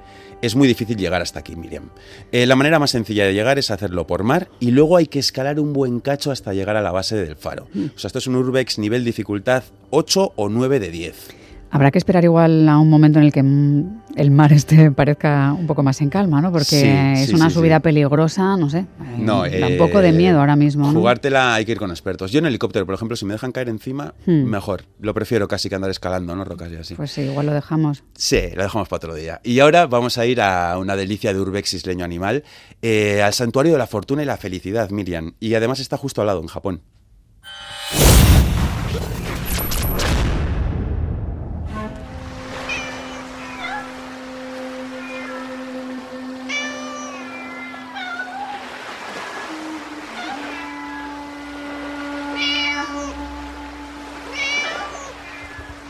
es 0.42 0.56
muy 0.56 0.68
difícil 0.68 0.96
llegar 0.96 1.22
hasta 1.22 1.38
aquí, 1.38 1.56
Miriam. 1.56 1.88
Eh, 2.32 2.46
la 2.46 2.56
manera 2.56 2.78
más 2.78 2.90
sencilla 2.90 3.24
de 3.24 3.32
llegar 3.32 3.58
es 3.58 3.70
hacerlo 3.70 4.06
por 4.06 4.24
mar 4.24 4.48
y 4.60 4.72
luego 4.72 4.96
hay 4.96 5.06
que 5.06 5.20
escalar 5.20 5.58
un 5.58 5.72
buen 5.72 6.00
cacho 6.00 6.30
hasta 6.30 6.52
llegar 6.52 6.76
a 6.76 6.82
la 6.82 6.92
base 6.92 7.16
del 7.16 7.36
faro. 7.36 7.68
Mm. 7.72 7.86
O 7.94 7.98
sea, 7.98 8.08
esto 8.08 8.18
es 8.18 8.26
un 8.26 8.36
Urbex 8.36 8.78
nivel 8.78 9.04
dificultad 9.04 9.64
8 9.90 10.32
o 10.36 10.48
9 10.48 10.80
de 10.80 10.90
10. 10.90 11.41
Habrá 11.72 11.90
que 11.90 11.96
esperar 11.96 12.22
igual 12.22 12.68
a 12.68 12.78
un 12.78 12.90
momento 12.90 13.18
en 13.18 13.24
el 13.24 13.32
que 13.32 13.40
el 13.40 14.30
mar 14.30 14.52
este 14.52 14.90
parezca 14.90 15.54
un 15.58 15.66
poco 15.66 15.82
más 15.82 16.02
en 16.02 16.10
calma, 16.10 16.42
¿no? 16.42 16.52
Porque 16.52 17.14
es 17.14 17.32
una 17.32 17.48
subida 17.48 17.80
peligrosa, 17.80 18.58
no 18.58 18.68
sé. 18.68 18.84
No, 19.16 19.48
da 19.48 19.66
un 19.68 19.78
poco 19.78 20.02
de 20.02 20.10
eh, 20.10 20.12
miedo 20.12 20.38
ahora 20.38 20.54
mismo. 20.54 20.92
Jugártela 20.92 21.54
hay 21.54 21.64
que 21.64 21.72
ir 21.72 21.78
con 21.78 21.90
expertos. 21.90 22.30
Yo 22.30 22.40
en 22.40 22.46
helicóptero, 22.46 22.84
por 22.84 22.94
ejemplo, 22.94 23.16
si 23.16 23.24
me 23.24 23.32
dejan 23.32 23.52
caer 23.52 23.70
encima, 23.70 24.12
hmm. 24.26 24.44
mejor. 24.44 24.84
Lo 25.00 25.14
prefiero 25.14 25.48
casi 25.48 25.70
que 25.70 25.74
andar 25.74 25.90
escalando, 25.90 26.36
¿no? 26.36 26.44
Rocas 26.44 26.70
y 26.70 26.76
así. 26.76 26.94
Pues 26.94 27.10
sí, 27.10 27.22
igual 27.22 27.46
lo 27.46 27.54
dejamos. 27.54 28.04
Sí, 28.12 28.40
lo 28.54 28.64
dejamos 28.64 28.88
para 28.88 28.98
otro 28.98 29.14
día. 29.14 29.40
Y 29.42 29.60
ahora 29.60 29.86
vamos 29.86 30.18
a 30.18 30.26
ir 30.26 30.42
a 30.42 30.76
una 30.76 30.94
delicia 30.94 31.32
de 31.32 31.40
urbex 31.40 31.72
isleño 31.72 32.04
animal, 32.04 32.44
eh, 32.82 33.22
al 33.22 33.32
santuario 33.32 33.72
de 33.72 33.78
la 33.78 33.86
fortuna 33.86 34.22
y 34.22 34.26
la 34.26 34.36
felicidad, 34.36 34.90
Miriam. 34.90 35.32
Y 35.40 35.54
además 35.54 35.80
está 35.80 35.96
justo 35.96 36.20
al 36.20 36.26
lado, 36.26 36.42
en 36.42 36.48
Japón. 36.48 36.82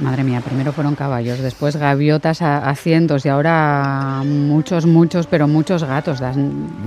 Madre 0.03 0.25
mía, 0.25 0.41
primero 0.41 0.73
fueron 0.73 0.97
caballos, 0.97 1.39
después 1.39 1.77
gaviotas 1.77 2.43
a, 2.43 2.75
cientos 2.75 3.25
y 3.25 3.29
ahora 3.29 4.23
muchos, 4.25 4.85
muchos, 4.85 5.29
pero 5.29 5.47
muchos 5.47 5.85
gatos. 5.85 6.21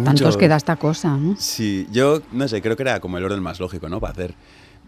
Tantos 0.03 0.36
que 0.36 0.50
da 0.50 0.57
esta 0.57 0.75
cosa, 0.75 1.15
¿no? 1.15 1.36
Sí, 1.38 1.88
yo 1.91 2.22
no 2.34 2.48
sé, 2.50 2.62
creo 2.62 2.75
que 2.75 2.84
era 2.84 3.00
como 3.00 3.17
el 3.17 3.24
orden 3.24 3.41
más 3.41 3.60
lógico, 3.62 3.88
¿no? 3.88 4.01
Para 4.01 4.12
hacer, 4.12 4.34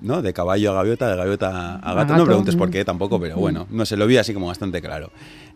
¿no? 0.01 0.21
De 0.21 0.33
caballo 0.33 0.71
a 0.71 0.73
gaviota, 0.73 1.09
de 1.09 1.15
gaviota 1.15 1.75
a 1.77 1.93
gato. 1.93 2.13
No 2.13 2.19
me 2.19 2.25
preguntes 2.25 2.57
por 2.57 2.69
qué 2.69 2.83
tampoco, 2.83 3.17
pero 3.17 3.37
bueno, 3.37 3.65
no 3.69 3.85
sé, 3.85 3.95
lo 3.95 4.05
vi 4.07 4.17
así 4.17 4.33
como 4.33 4.47
bastante 4.47 4.81
claro. 4.81 5.11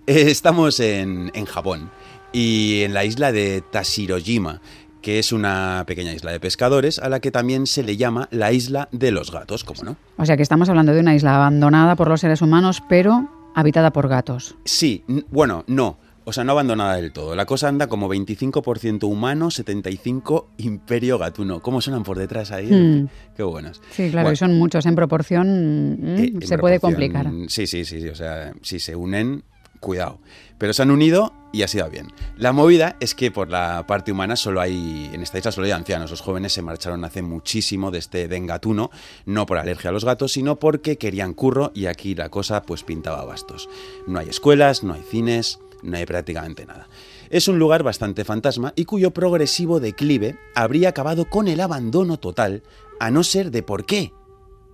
Eh, 0.08 0.32
estamos 0.32 0.80
en, 0.80 1.30
en 1.34 1.46
Japón 1.46 1.92
y 2.32 2.84
en 2.84 2.94
la 2.94 3.04
isla 3.04 3.32
de 3.32 3.62
Tashirojima 3.70 4.62
que 5.02 5.20
es 5.20 5.32
una 5.32 5.84
pequeña 5.88 6.14
isla 6.14 6.32
de 6.32 6.40
pescadores 6.40 7.00
a 7.00 7.10
la 7.10 7.20
que 7.20 7.32
también 7.32 7.68
se 7.68 7.84
le 7.84 7.98
llama 7.98 8.28
la 8.32 8.52
isla 8.52 8.88
de 8.92 9.12
los 9.12 9.32
gatos, 9.32 9.64
¿cómo 9.64 9.84
no? 9.84 9.98
O 10.18 10.26
sea 10.26 10.38
que 10.38 10.44
estamos 10.44 10.70
hablando 10.70 10.94
de 10.94 11.00
una 11.00 11.16
isla 11.16 11.36
abandonada 11.36 11.96
por 11.96 12.08
los 12.08 12.22
seres 12.22 12.42
humanos, 12.42 12.84
pero 12.88 13.30
habitada 13.56 13.92
por 13.92 14.08
gatos. 14.08 14.56
Sí, 14.66 15.04
bueno, 15.30 15.64
no. 15.68 15.98
O 16.24 16.34
sea, 16.34 16.44
no 16.44 16.52
abandonada 16.52 16.96
del 16.98 17.12
todo. 17.12 17.36
La 17.36 17.48
cosa 17.48 17.68
anda 17.68 17.88
como 17.88 18.08
25% 18.08 19.06
humano, 19.06 19.48
75% 19.48 20.46
imperio 20.58 21.18
gatuno. 21.18 21.62
¿Cómo 21.62 21.82
suenan 21.82 22.04
por 22.04 22.18
detrás 22.18 22.52
ahí? 22.52 22.72
Hmm. 22.72 23.08
Qué 23.36 23.42
buenos. 23.42 23.82
Sí, 23.90 24.12
claro, 24.12 24.32
y 24.32 24.36
son 24.36 24.58
muchos 24.58 24.86
en 24.86 24.96
proporción. 24.96 26.00
Mm, 26.00 26.18
eh, 26.20 26.34
se 26.44 26.60
puede 26.60 26.80
complicar. 26.80 27.32
Sí, 27.48 27.66
sí, 27.66 27.86
sí, 27.86 28.02
sí. 28.02 28.10
O 28.10 28.16
sea, 28.16 28.54
si 28.62 28.80
se 28.80 28.96
unen, 28.96 29.44
cuidado. 29.82 30.20
Pero 30.58 30.72
se 30.72 30.84
han 30.84 30.92
unido 30.92 31.34
y 31.52 31.64
ha 31.64 31.68
sido 31.68 31.90
bien. 31.90 32.14
La 32.38 32.54
movida 32.54 32.96
es 33.02 33.14
que 33.14 33.32
por 33.32 33.50
la 33.50 33.86
parte 33.88 34.14
humana 34.14 34.38
solo 34.38 34.62
hay, 34.62 35.10
en 35.12 35.22
esta 35.22 35.40
isla 35.40 35.52
solo 35.52 35.66
hay 35.66 35.72
ancianos. 35.72 36.12
Los 36.12 36.22
jóvenes 36.22 36.54
se 36.54 36.62
marcharon 36.62 37.04
hace 37.04 37.22
muchísimo 37.22 37.92
de 37.92 38.00
este 38.00 38.30
dengatuno, 38.30 38.92
no 39.26 39.46
por 39.46 39.58
alergia 39.58 39.90
a 39.90 39.94
los 39.94 40.06
gatos, 40.06 40.32
sino 40.32 40.58
porque 40.58 40.98
querían 40.98 41.34
curro 41.34 41.72
y 41.74 41.88
aquí 41.88 42.16
la 42.16 42.30
cosa 42.30 42.62
pues 42.62 42.84
pintaba 42.84 43.26
bastos. 43.26 43.68
No 44.08 44.20
hay 44.20 44.30
escuelas, 44.30 44.84
no 44.84 44.94
hay 44.94 45.02
cines, 45.02 45.60
no 45.82 45.98
hay 45.98 46.06
prácticamente 46.06 46.66
nada. 46.66 46.88
Es 47.30 47.48
un 47.48 47.60
lugar 47.60 47.84
bastante 47.84 48.24
fantasma 48.24 48.72
y 48.76 48.86
cuyo 48.86 49.12
progresivo 49.12 49.80
declive 49.80 50.38
habría 50.56 50.90
acabado 50.90 51.26
con 51.26 51.48
el 51.48 51.60
abandono 51.60 52.18
total, 52.18 52.64
a 53.00 53.10
no 53.10 53.24
ser 53.24 53.50
de 53.50 53.64
por 53.64 53.86
qué 53.86 54.14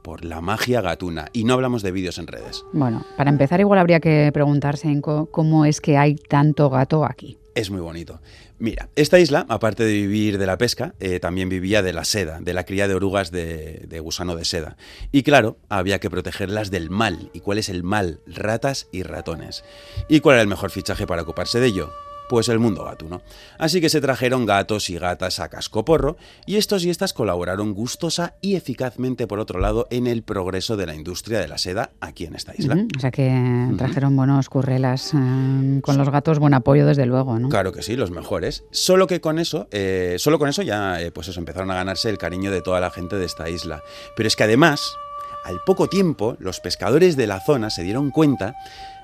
por 0.08 0.24
la 0.24 0.40
magia 0.40 0.80
gatuna. 0.80 1.28
Y 1.34 1.44
no 1.44 1.54
hablamos 1.54 1.84
de 1.84 1.92
vídeos 1.92 2.18
en 2.18 2.28
redes. 2.28 2.64
Bueno, 2.72 3.06
para 3.18 3.30
empezar 3.30 3.60
igual 3.60 3.78
habría 3.78 4.00
que 4.00 4.32
preguntarse 4.34 4.88
en 4.88 5.02
cómo 5.02 5.66
es 5.66 5.82
que 5.82 5.98
hay 5.98 6.16
tanto 6.16 6.70
gato 6.70 7.04
aquí. 7.04 7.38
Es 7.56 7.70
muy 7.72 7.82
bonito. 7.82 8.22
Mira, 8.58 8.88
esta 8.96 9.20
isla, 9.20 9.46
aparte 9.50 9.84
de 9.84 9.92
vivir 9.92 10.38
de 10.38 10.46
la 10.46 10.58
pesca, 10.58 10.96
eh, 11.02 11.20
también 11.20 11.50
vivía 11.50 11.82
de 11.82 11.92
la 11.92 12.06
seda, 12.06 12.40
de 12.40 12.54
la 12.54 12.64
cría 12.64 12.88
de 12.88 12.96
orugas 12.96 13.32
de, 13.32 13.84
de, 13.86 14.00
gusano 14.00 14.38
de 14.38 14.46
seda. 14.46 14.78
Y 15.12 15.24
claro, 15.24 15.58
había 15.68 16.00
que 16.00 16.10
protegerlas 16.10 16.72
del 16.72 16.90
mal. 16.90 17.30
¿Y 17.34 17.42
cuál 17.42 17.58
es 17.58 17.68
el 17.68 17.84
mal? 17.84 18.22
Ratas 18.28 18.88
y 18.94 19.04
ratones. 19.04 19.66
¿Y 20.08 20.22
cuál 20.22 20.36
era 20.36 20.42
el 20.42 20.48
mejor 20.48 20.72
fichaje 20.72 21.06
para 21.06 21.24
ocuparse 21.24 21.60
de 21.60 21.68
ello? 21.68 21.92
Pues 22.30 22.50
el 22.50 22.60
mundo 22.60 22.84
gatuno. 22.84 23.22
Así 23.58 23.82
que 23.82 23.90
se 23.90 24.02
trajeron 24.02 24.46
gatos 24.46 24.90
y 24.90 24.98
gatas 24.98 25.40
a 25.40 25.50
cascoporro 25.50 26.18
y 26.46 26.56
estos 26.58 26.86
y 26.86 26.90
estas 26.90 27.14
colaboraron 27.14 27.74
gustosa 27.74 28.36
y 28.42 28.56
eficazmente 28.56 29.28
por 29.28 29.40
otro 29.40 29.60
lado 29.60 29.88
en 29.90 30.08
el 30.08 30.24
progreso 30.24 30.78
de 30.78 30.86
la 30.86 30.96
industria 30.96 31.40
de 31.40 31.48
la 31.48 31.58
seda 31.58 31.92
aquí 32.02 32.26
en 32.26 32.36
esta 32.36 32.54
isla. 32.58 32.78
O 32.96 33.00
sea 33.00 33.12
que 33.12 33.74
trajeron 33.78 34.16
buenos 34.16 34.50
currelas 34.50 35.14
eh, 35.14 35.80
con 35.82 35.98
los 35.98 36.10
gatos, 36.10 36.40
buen 36.40 36.54
apoyo 36.54 36.86
desde 36.86 37.06
luego, 37.06 37.40
¿no? 37.40 37.50
Claro 37.50 37.72
que 37.72 37.82
sí, 37.82 37.96
los 37.96 38.12
mejores. 38.12 38.64
Solo 38.72 39.08
que 39.08 39.22
con 39.22 39.40
eso, 39.40 39.68
eh, 39.72 40.16
solo 40.20 40.40
con 40.40 40.50
eso 40.50 40.62
ya 40.62 41.02
eh, 41.02 41.12
pues 41.12 41.28
eso 41.28 41.40
empezaron 41.40 41.72
a 41.72 41.76
ganarse 41.76 42.10
el 42.10 42.18
cariño 42.18 42.52
de 42.52 42.62
toda 42.62 42.80
la 42.80 42.92
gente 42.92 43.18
de 43.18 43.26
esta 43.26 43.50
isla. 43.50 43.84
Pero 44.16 44.28
es 44.28 44.36
que 44.36 44.44
además, 44.44 44.98
al 45.48 45.62
poco 45.66 45.88
tiempo, 45.88 46.36
los 46.40 46.60
pescadores 46.60 47.16
de 47.16 47.26
la 47.26 47.40
zona 47.40 47.70
se 47.70 47.82
dieron 47.82 48.12
cuenta 48.12 48.56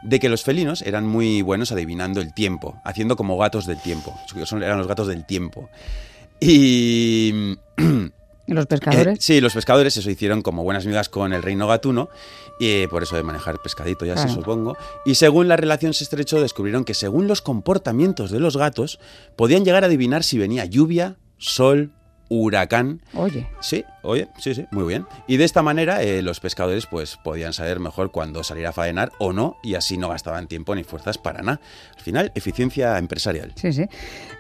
de 0.02 0.20
que 0.20 0.28
los 0.28 0.44
felinos 0.44 0.82
eran 0.82 1.08
muy 1.08 1.42
buenos 1.42 1.72
adivinando 1.72 2.20
el 2.20 2.34
tiempo, 2.34 2.82
haciendo 2.84 3.16
como 3.16 3.38
gatos 3.38 3.66
del 3.66 3.82
tiempo. 3.82 4.14
Eran 4.36 4.78
los 4.78 4.88
gatos 4.88 5.08
del 5.08 5.26
tiempo. 5.26 5.70
Y... 6.42 7.58
¿Y 8.46 8.54
los 8.54 8.66
pescadores? 8.66 9.20
Eh, 9.20 9.22
sí, 9.22 9.40
los 9.40 9.54
pescadores 9.54 9.96
eso 9.96 10.12
hicieron 10.12 10.42
como 10.42 10.64
buenas 10.64 10.84
amigas 10.84 11.08
con 11.08 11.32
el 11.32 11.42
reino 11.42 11.66
gatuno 11.66 12.10
y 12.60 12.88
por 12.88 13.02
eso 13.02 13.16
de 13.16 13.24
manejar 13.24 13.60
pescadito, 13.60 14.06
ya 14.06 14.18
se 14.18 14.28
supongo. 14.28 14.76
Y 15.06 15.16
según 15.16 15.48
la 15.48 15.56
relación 15.56 15.94
se 15.94 16.04
estrechó, 16.04 16.42
descubrieron 16.42 16.84
que 16.84 16.94
según 16.94 17.30
los 17.30 17.42
comportamientos 17.42 18.32
de 18.32 18.42
los 18.42 18.58
gatos, 18.58 19.00
podían 19.38 19.64
llegar 19.64 19.86
a 19.86 19.88
adivinar 19.88 20.26
si 20.26 20.38
venía 20.38 20.66
lluvia, 20.66 21.16
sol, 21.38 21.94
huracán. 22.28 23.02
Oye. 23.14 23.48
Sí, 23.62 23.86
oye, 24.04 24.28
sí, 24.38 24.54
sí, 24.54 24.66
muy 24.72 24.86
bien. 24.86 25.06
Y 25.28 25.38
de 25.38 25.46
esta 25.46 25.64
manera 25.64 26.04
eh, 26.04 26.22
los 26.22 26.40
pescadores 26.40 26.86
pues 26.86 27.18
podían 27.18 27.54
saber 27.54 27.80
mejor 27.80 28.12
cuándo 28.12 28.44
salir 28.44 28.68
a 28.68 28.74
faenar 28.74 29.12
o 29.18 29.34
no 29.34 29.58
y 29.64 29.76
así 29.76 29.98
no 29.98 30.10
gastaban 30.10 30.48
tiempo 30.48 30.76
ni 30.76 30.84
fuerzas 30.84 31.18
para 31.18 31.42
nada. 31.42 31.60
Al 31.96 32.02
final, 32.02 32.32
eficiencia 32.36 32.98
empresarial. 32.98 33.54
Sí, 33.56 33.74
sí. 33.74 33.86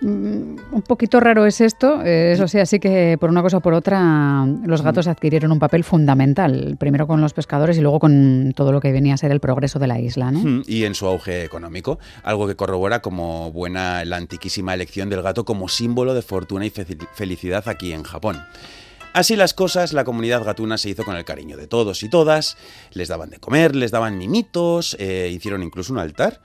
Mm, 0.01 0.57
un 0.71 0.81
poquito 0.87 1.19
raro 1.19 1.45
es 1.45 1.61
esto, 1.61 2.01
eh, 2.03 2.33
eso 2.33 2.47
sí, 2.47 2.59
así 2.59 2.79
que 2.79 3.17
por 3.19 3.29
una 3.29 3.41
cosa 3.41 3.57
o 3.57 3.61
por 3.61 3.73
otra 3.73 4.45
los 4.65 4.81
mm. 4.81 4.85
gatos 4.85 5.07
adquirieron 5.07 5.51
un 5.51 5.59
papel 5.59 5.83
fundamental, 5.83 6.75
primero 6.77 7.07
con 7.07 7.21
los 7.21 7.33
pescadores 7.33 7.77
y 7.77 7.81
luego 7.81 7.99
con 7.99 8.53
todo 8.55 8.71
lo 8.71 8.81
que 8.81 8.91
venía 8.91 9.13
a 9.13 9.17
ser 9.17 9.31
el 9.31 9.39
progreso 9.39 9.79
de 9.79 9.87
la 9.87 9.99
isla, 9.99 10.31
¿no? 10.31 10.39
Mm, 10.39 10.63
y 10.67 10.83
en 10.83 10.93
su 10.93 11.07
auge 11.07 11.43
económico, 11.43 11.99
algo 12.23 12.47
que 12.47 12.55
corrobora 12.55 13.01
como 13.01 13.51
buena 13.51 14.03
la 14.05 14.17
antiquísima 14.17 14.73
elección 14.73 15.09
del 15.09 15.21
gato 15.21 15.45
como 15.45 15.69
símbolo 15.69 16.13
de 16.13 16.21
fortuna 16.21 16.65
y 16.65 16.69
felicidad 16.69 17.67
aquí 17.67 17.93
en 17.93 18.03
Japón. 18.03 18.41
Así 19.13 19.35
las 19.35 19.53
cosas, 19.53 19.93
la 19.93 20.03
comunidad 20.03 20.43
gatuna 20.43 20.79
se 20.79 20.89
hizo 20.89 21.05
con 21.05 21.15
el 21.15 21.23
cariño 21.23 21.55
de 21.55 21.67
todos 21.67 22.01
y 22.01 22.09
todas, 22.09 22.57
les 22.93 23.09
daban 23.09 23.29
de 23.29 23.39
comer, 23.39 23.75
les 23.75 23.91
daban 23.91 24.17
mimitos, 24.17 24.97
eh, 24.99 25.29
hicieron 25.31 25.61
incluso 25.61 25.93
un 25.93 25.99
altar 25.99 26.41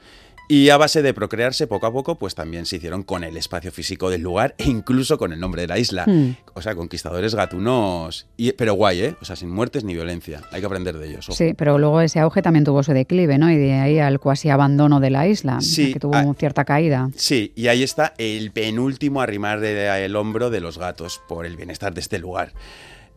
y 0.49 0.71
a 0.71 0.79
base 0.79 1.03
de 1.03 1.13
procrearse 1.13 1.67
poco 1.67 1.87
a 1.87 1.93
poco, 1.93 2.19
pues 2.19 2.35
también 2.35 2.65
se 2.65 2.77
hicieron 2.77 3.03
con 3.03 3.23
el 3.23 3.37
espacio 3.37 3.71
físico 3.71 4.09
del 4.09 4.23
lugar 4.23 4.55
e 4.57 4.65
incluso 4.65 5.19
con 5.19 5.33
el 5.35 5.41
nombre 5.41 5.63
de 5.63 5.69
la 5.69 5.79
isla. 5.79 6.07
Hmm. 6.07 6.37
O 6.55 6.63
sea, 6.63 6.75
conquistadores 6.75 7.35
gatunos, 7.35 8.27
y, 8.39 8.53
pero 8.53 8.73
guay, 8.73 9.01
¿eh? 9.01 9.15
O 9.21 9.27
sea, 9.27 9.37
sin 9.37 9.51
muertes 9.51 9.85
ni 9.85 9.93
violencia. 9.93 10.43
Hay 10.51 10.61
que 10.61 10.67
aprender 10.67 10.97
de 10.97 11.09
ellos. 11.09 11.27
Sí, 11.31 11.53
pero 11.55 11.79
luego 11.79 12.01
ese 12.01 12.19
auge 12.21 12.41
también 12.41 12.65
tuvo 12.65 12.83
su 12.83 12.93
declive, 12.93 13.37
¿no? 13.37 13.51
Y 13.51 13.57
de 13.57 13.75
ahí 13.75 13.99
al 13.99 14.21
cuasi 14.21 14.49
abandono 14.49 15.01
de 15.01 15.11
la 15.11 15.29
isla, 15.29 15.59
que 15.77 16.01
tuvo 16.01 16.17
ah, 16.17 16.35
cierta 16.39 16.65
caída. 16.65 17.11
Sí, 17.15 17.53
y 17.55 17.69
ahí 17.69 17.83
está 17.83 18.15
el 18.17 18.51
penúltimo 18.51 19.21
arrimar 19.21 19.63
el 19.63 20.17
hombro 20.17 20.49
de 20.49 20.61
los 20.61 20.79
gatos 20.79 21.21
por 21.29 21.45
el 21.45 21.57
bienestar 21.57 21.93
de 21.93 22.01
este 22.01 22.19
lugar. 22.19 22.53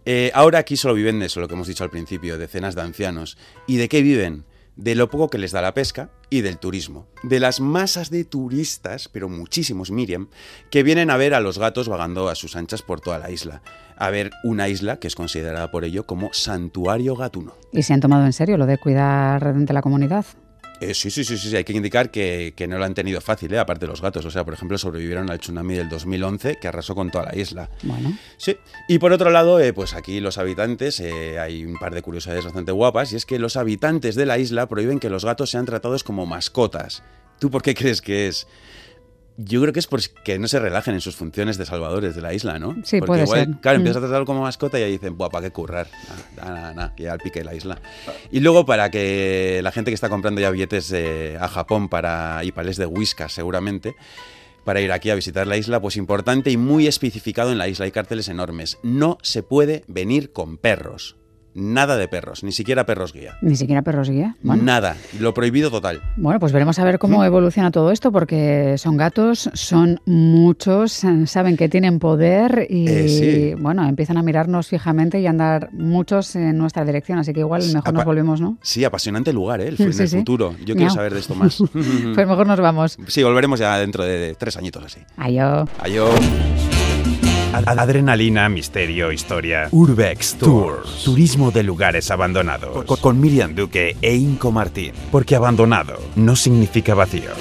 Eh, 0.06 0.32
ahora 0.34 0.60
aquí 0.60 0.78
solo 0.78 0.96
viven 0.96 1.20
de 1.20 1.28
eso, 1.28 1.40
lo 1.40 1.48
que 1.48 1.54
hemos 1.54 1.68
dicho 1.68 1.84
al 1.84 1.90
principio, 1.90 2.38
decenas 2.38 2.76
de 2.76 2.82
ancianos. 2.82 3.38
¿Y 3.68 3.78
de 3.78 3.88
qué 3.88 4.02
viven? 4.02 4.46
De 4.76 4.96
lo 4.96 5.10
poco 5.10 5.30
que 5.30 5.38
les 5.38 5.52
da 5.52 5.62
la 5.62 5.74
pesca 5.74 6.10
y 6.30 6.42
del 6.42 6.58
turismo. 6.58 7.08
De 7.24 7.40
las 7.40 7.60
masas 7.60 8.10
de 8.10 8.24
turistas, 8.24 9.10
pero 9.10 9.30
muchísimos 9.30 9.92
Miriam, 9.92 10.30
que 10.70 10.84
vienen 10.84 11.10
a 11.10 11.18
ver 11.18 11.34
a 11.34 11.40
los 11.40 11.60
gatos 11.60 11.88
vagando 11.88 12.30
a 12.30 12.36
sus 12.36 12.56
anchas 12.56 12.82
por 12.82 13.02
toda 13.02 13.20
la 13.20 13.32
isla. 13.32 13.62
A 13.98 14.10
ver 14.10 14.32
una 14.44 14.68
isla 14.70 14.98
que 14.98 15.08
es 15.08 15.16
considerada 15.16 15.70
por 15.72 15.86
ello 15.86 16.06
como 16.06 16.34
santuario 16.34 17.16
gatuno. 17.16 17.54
¿Y 17.72 17.84
se 17.84 17.94
han 17.94 18.00
tomado 18.00 18.26
en 18.26 18.34
serio 18.34 18.58
lo 18.58 18.66
de 18.66 18.78
cuidar 18.78 19.54
de 19.54 19.74
la 19.74 19.82
comunidad? 19.82 20.26
Eh, 20.82 20.96
sí, 20.96 21.12
sí, 21.12 21.24
sí, 21.24 21.38
sí, 21.38 21.56
hay 21.56 21.64
que 21.64 21.74
indicar 21.74 22.10
que, 22.10 22.56
no 22.68 22.80
lo 22.80 22.86
han 22.86 22.96
tenido 22.96 23.22
fácil, 23.22 23.54
¿eh? 23.54 23.60
aparte 23.60 23.86
de 23.86 23.92
los 23.92 24.02
gatos. 24.02 24.26
O 24.26 24.32
sea, 24.32 24.44
por 24.44 24.56
ejemplo, 24.56 24.80
sobrevivieron 24.80 25.30
al 25.30 25.40
tsunami 25.40 25.76
del 25.76 25.90
2011 25.90 26.56
que 26.60 26.68
arrasó 26.68 26.96
con 26.96 27.12
toda 27.12 27.26
la 27.26 27.36
isla. 27.36 27.70
Bueno. 27.84 28.18
Sí. 28.38 28.58
Y 28.88 28.98
por 28.98 29.14
otro 29.14 29.30
lado, 29.30 29.60
eh, 29.60 29.74
pues 29.74 29.94
aquí 29.94 30.20
los 30.20 30.40
habitantes, 30.40 31.00
hay 31.00 31.64
un 31.64 31.78
par 31.78 31.94
de 31.94 32.02
curiosidades 32.02 32.46
bastante 32.46 32.72
guapas, 32.72 33.14
y 33.14 33.16
es 33.16 33.28
que 33.28 33.38
los 33.38 33.58
habitantes 33.58 34.16
de 34.16 34.26
la 34.26 34.40
isla 34.40 34.68
prohíben 34.68 35.00
que 35.00 35.12
los 35.12 35.24
gatos 35.24 35.52
sean 35.52 35.66
tratados 35.66 36.04
como 36.04 36.26
mascotas. 36.26 37.04
¿Tú 37.38 37.52
por 37.52 37.62
qué 37.62 37.76
crees 37.76 38.02
que 38.02 38.28
es? 38.28 38.48
Yo 39.44 39.62
creo 39.62 39.74
que 39.74 39.80
es 39.80 39.88
porque 39.88 40.38
no 40.40 40.48
se 40.48 40.60
relajen 40.60 40.94
en 40.94 41.02
sus 41.02 41.16
funciones 41.16 41.58
de 41.58 41.66
salvadores 41.66 42.16
de 42.16 42.22
la 42.22 42.34
isla, 42.34 42.60
¿no? 42.60 42.76
Sí, 42.84 43.00
porque 43.00 43.26
puede 43.26 43.28
ser. 43.28 43.58
Claro, 43.62 43.78
empiezas 43.78 43.98
a 43.98 44.00
mm. 44.00 44.04
tratarlo 44.04 44.26
como 44.26 44.42
mascota 44.42 44.80
y 44.80 44.84
ahí 44.84 44.92
dicen, 44.92 45.18
Buah, 45.18 45.30
¿para 45.30 45.48
qué 45.48 45.52
currar? 45.52 45.88
Nada, 46.38 46.52
nada, 46.54 46.74
nada, 46.74 46.94
y 46.98 47.06
al 47.06 47.20
pique 47.20 47.40
de 47.40 47.46
la 47.46 47.56
isla. 47.56 47.82
Y 48.32 48.40
luego 48.40 48.66
para 48.66 48.92
que 48.92 49.62
la 49.64 49.72
gente 49.72 49.92
que 49.92 49.96
está 49.96 50.10
comprando 50.10 50.42
ya 50.42 50.52
billetes 50.52 50.94
a 51.40 51.48
Japón 51.48 51.90
para 51.90 52.42
y 52.44 52.52
palés 52.52 52.78
de 52.78 52.86
Whiskas 52.86 53.34
seguramente, 53.34 53.96
para 54.64 54.82
ir 54.82 54.92
aquí 54.92 55.10
a 55.10 55.16
visitar 55.16 55.48
la 55.48 55.58
isla, 55.58 55.80
pues 55.80 55.98
importante 55.98 56.52
y 56.52 56.58
muy 56.58 56.88
especificado 56.88 57.52
en 57.52 57.58
la 57.58 57.68
isla, 57.68 57.86
hay 57.86 57.92
carteles 57.92 58.28
enormes. 58.30 58.78
No 58.84 59.18
se 59.22 59.44
puede 59.44 59.84
venir 59.88 60.32
con 60.32 60.58
perros. 60.58 61.16
Nada 61.54 61.98
de 61.98 62.08
perros, 62.08 62.44
ni 62.44 62.52
siquiera 62.52 62.86
perros 62.86 63.14
guía. 63.14 63.38
Ni 63.42 63.56
siquiera 63.56 63.82
perros 63.82 64.10
guía. 64.10 64.36
Nada, 64.44 64.96
lo 65.20 65.34
prohibido 65.34 65.70
total. 65.70 66.02
Bueno, 66.18 66.40
pues 66.40 66.52
veremos 66.52 66.80
a 66.80 66.84
ver 66.84 67.00
cómo 67.00 67.24
evoluciona 67.24 67.72
todo 67.72 67.92
esto, 67.92 68.12
porque 68.12 68.76
son 68.78 68.98
gatos, 68.98 69.50
son 69.54 70.00
muchos, 70.06 71.02
saben 71.26 71.58
que 71.58 71.70
tienen 71.70 72.00
poder 72.00 72.68
y 72.70 72.86
eh, 72.88 73.56
bueno, 73.60 73.88
empiezan 73.88 74.18
a 74.18 74.24
mirarnos 74.24 74.68
fijamente 74.68 75.20
y 75.20 75.28
a 75.28 75.30
andar 75.30 75.70
muchos 75.74 76.36
en 76.36 76.58
nuestra 76.58 76.86
dirección, 76.86 77.20
así 77.20 77.34
que 77.34 77.42
igual 77.42 77.64
mejor 77.74 77.94
nos 77.94 78.06
volvemos, 78.06 78.42
¿no? 78.42 78.58
Sí, 78.62 78.84
apasionante 78.84 79.34
lugar, 79.34 79.62
¿eh? 79.62 79.68
El, 79.68 79.82
el 80.00 80.08
futuro. 80.10 80.56
Yo 80.66 80.76
quiero 80.76 80.92
saber 80.92 81.14
de 81.14 81.20
esto 81.20 81.36
más. 81.36 81.58
pues 81.74 82.28
mejor 82.28 82.48
nos 82.48 82.60
vamos. 82.60 82.98
Sí, 83.08 83.24
volveremos 83.24 83.60
ya 83.60 83.78
dentro 83.78 84.04
de, 84.04 84.36
tres 84.36 84.58
añitos 84.58 84.84
así. 84.84 85.02
Adiós. 85.18 85.70
Adiós. 85.80 86.81
Adrenalina, 87.54 88.48
misterio, 88.48 89.12
historia. 89.12 89.68
Urbex 89.72 90.36
Tours. 90.36 91.04
Turismo 91.04 91.52
de 91.52 91.64
lugares 91.64 92.10
abandonados. 92.10 92.86
Con, 92.86 93.20
Miriam 93.20 93.54
Duque 93.54 93.98
e 94.02 94.16
Inco 94.16 94.52
Martín. 94.52 94.94
Porque 95.12 95.36
abandonado 95.36 96.00
no 96.16 96.36
significa 96.36 96.96
vacío. 96.96 97.32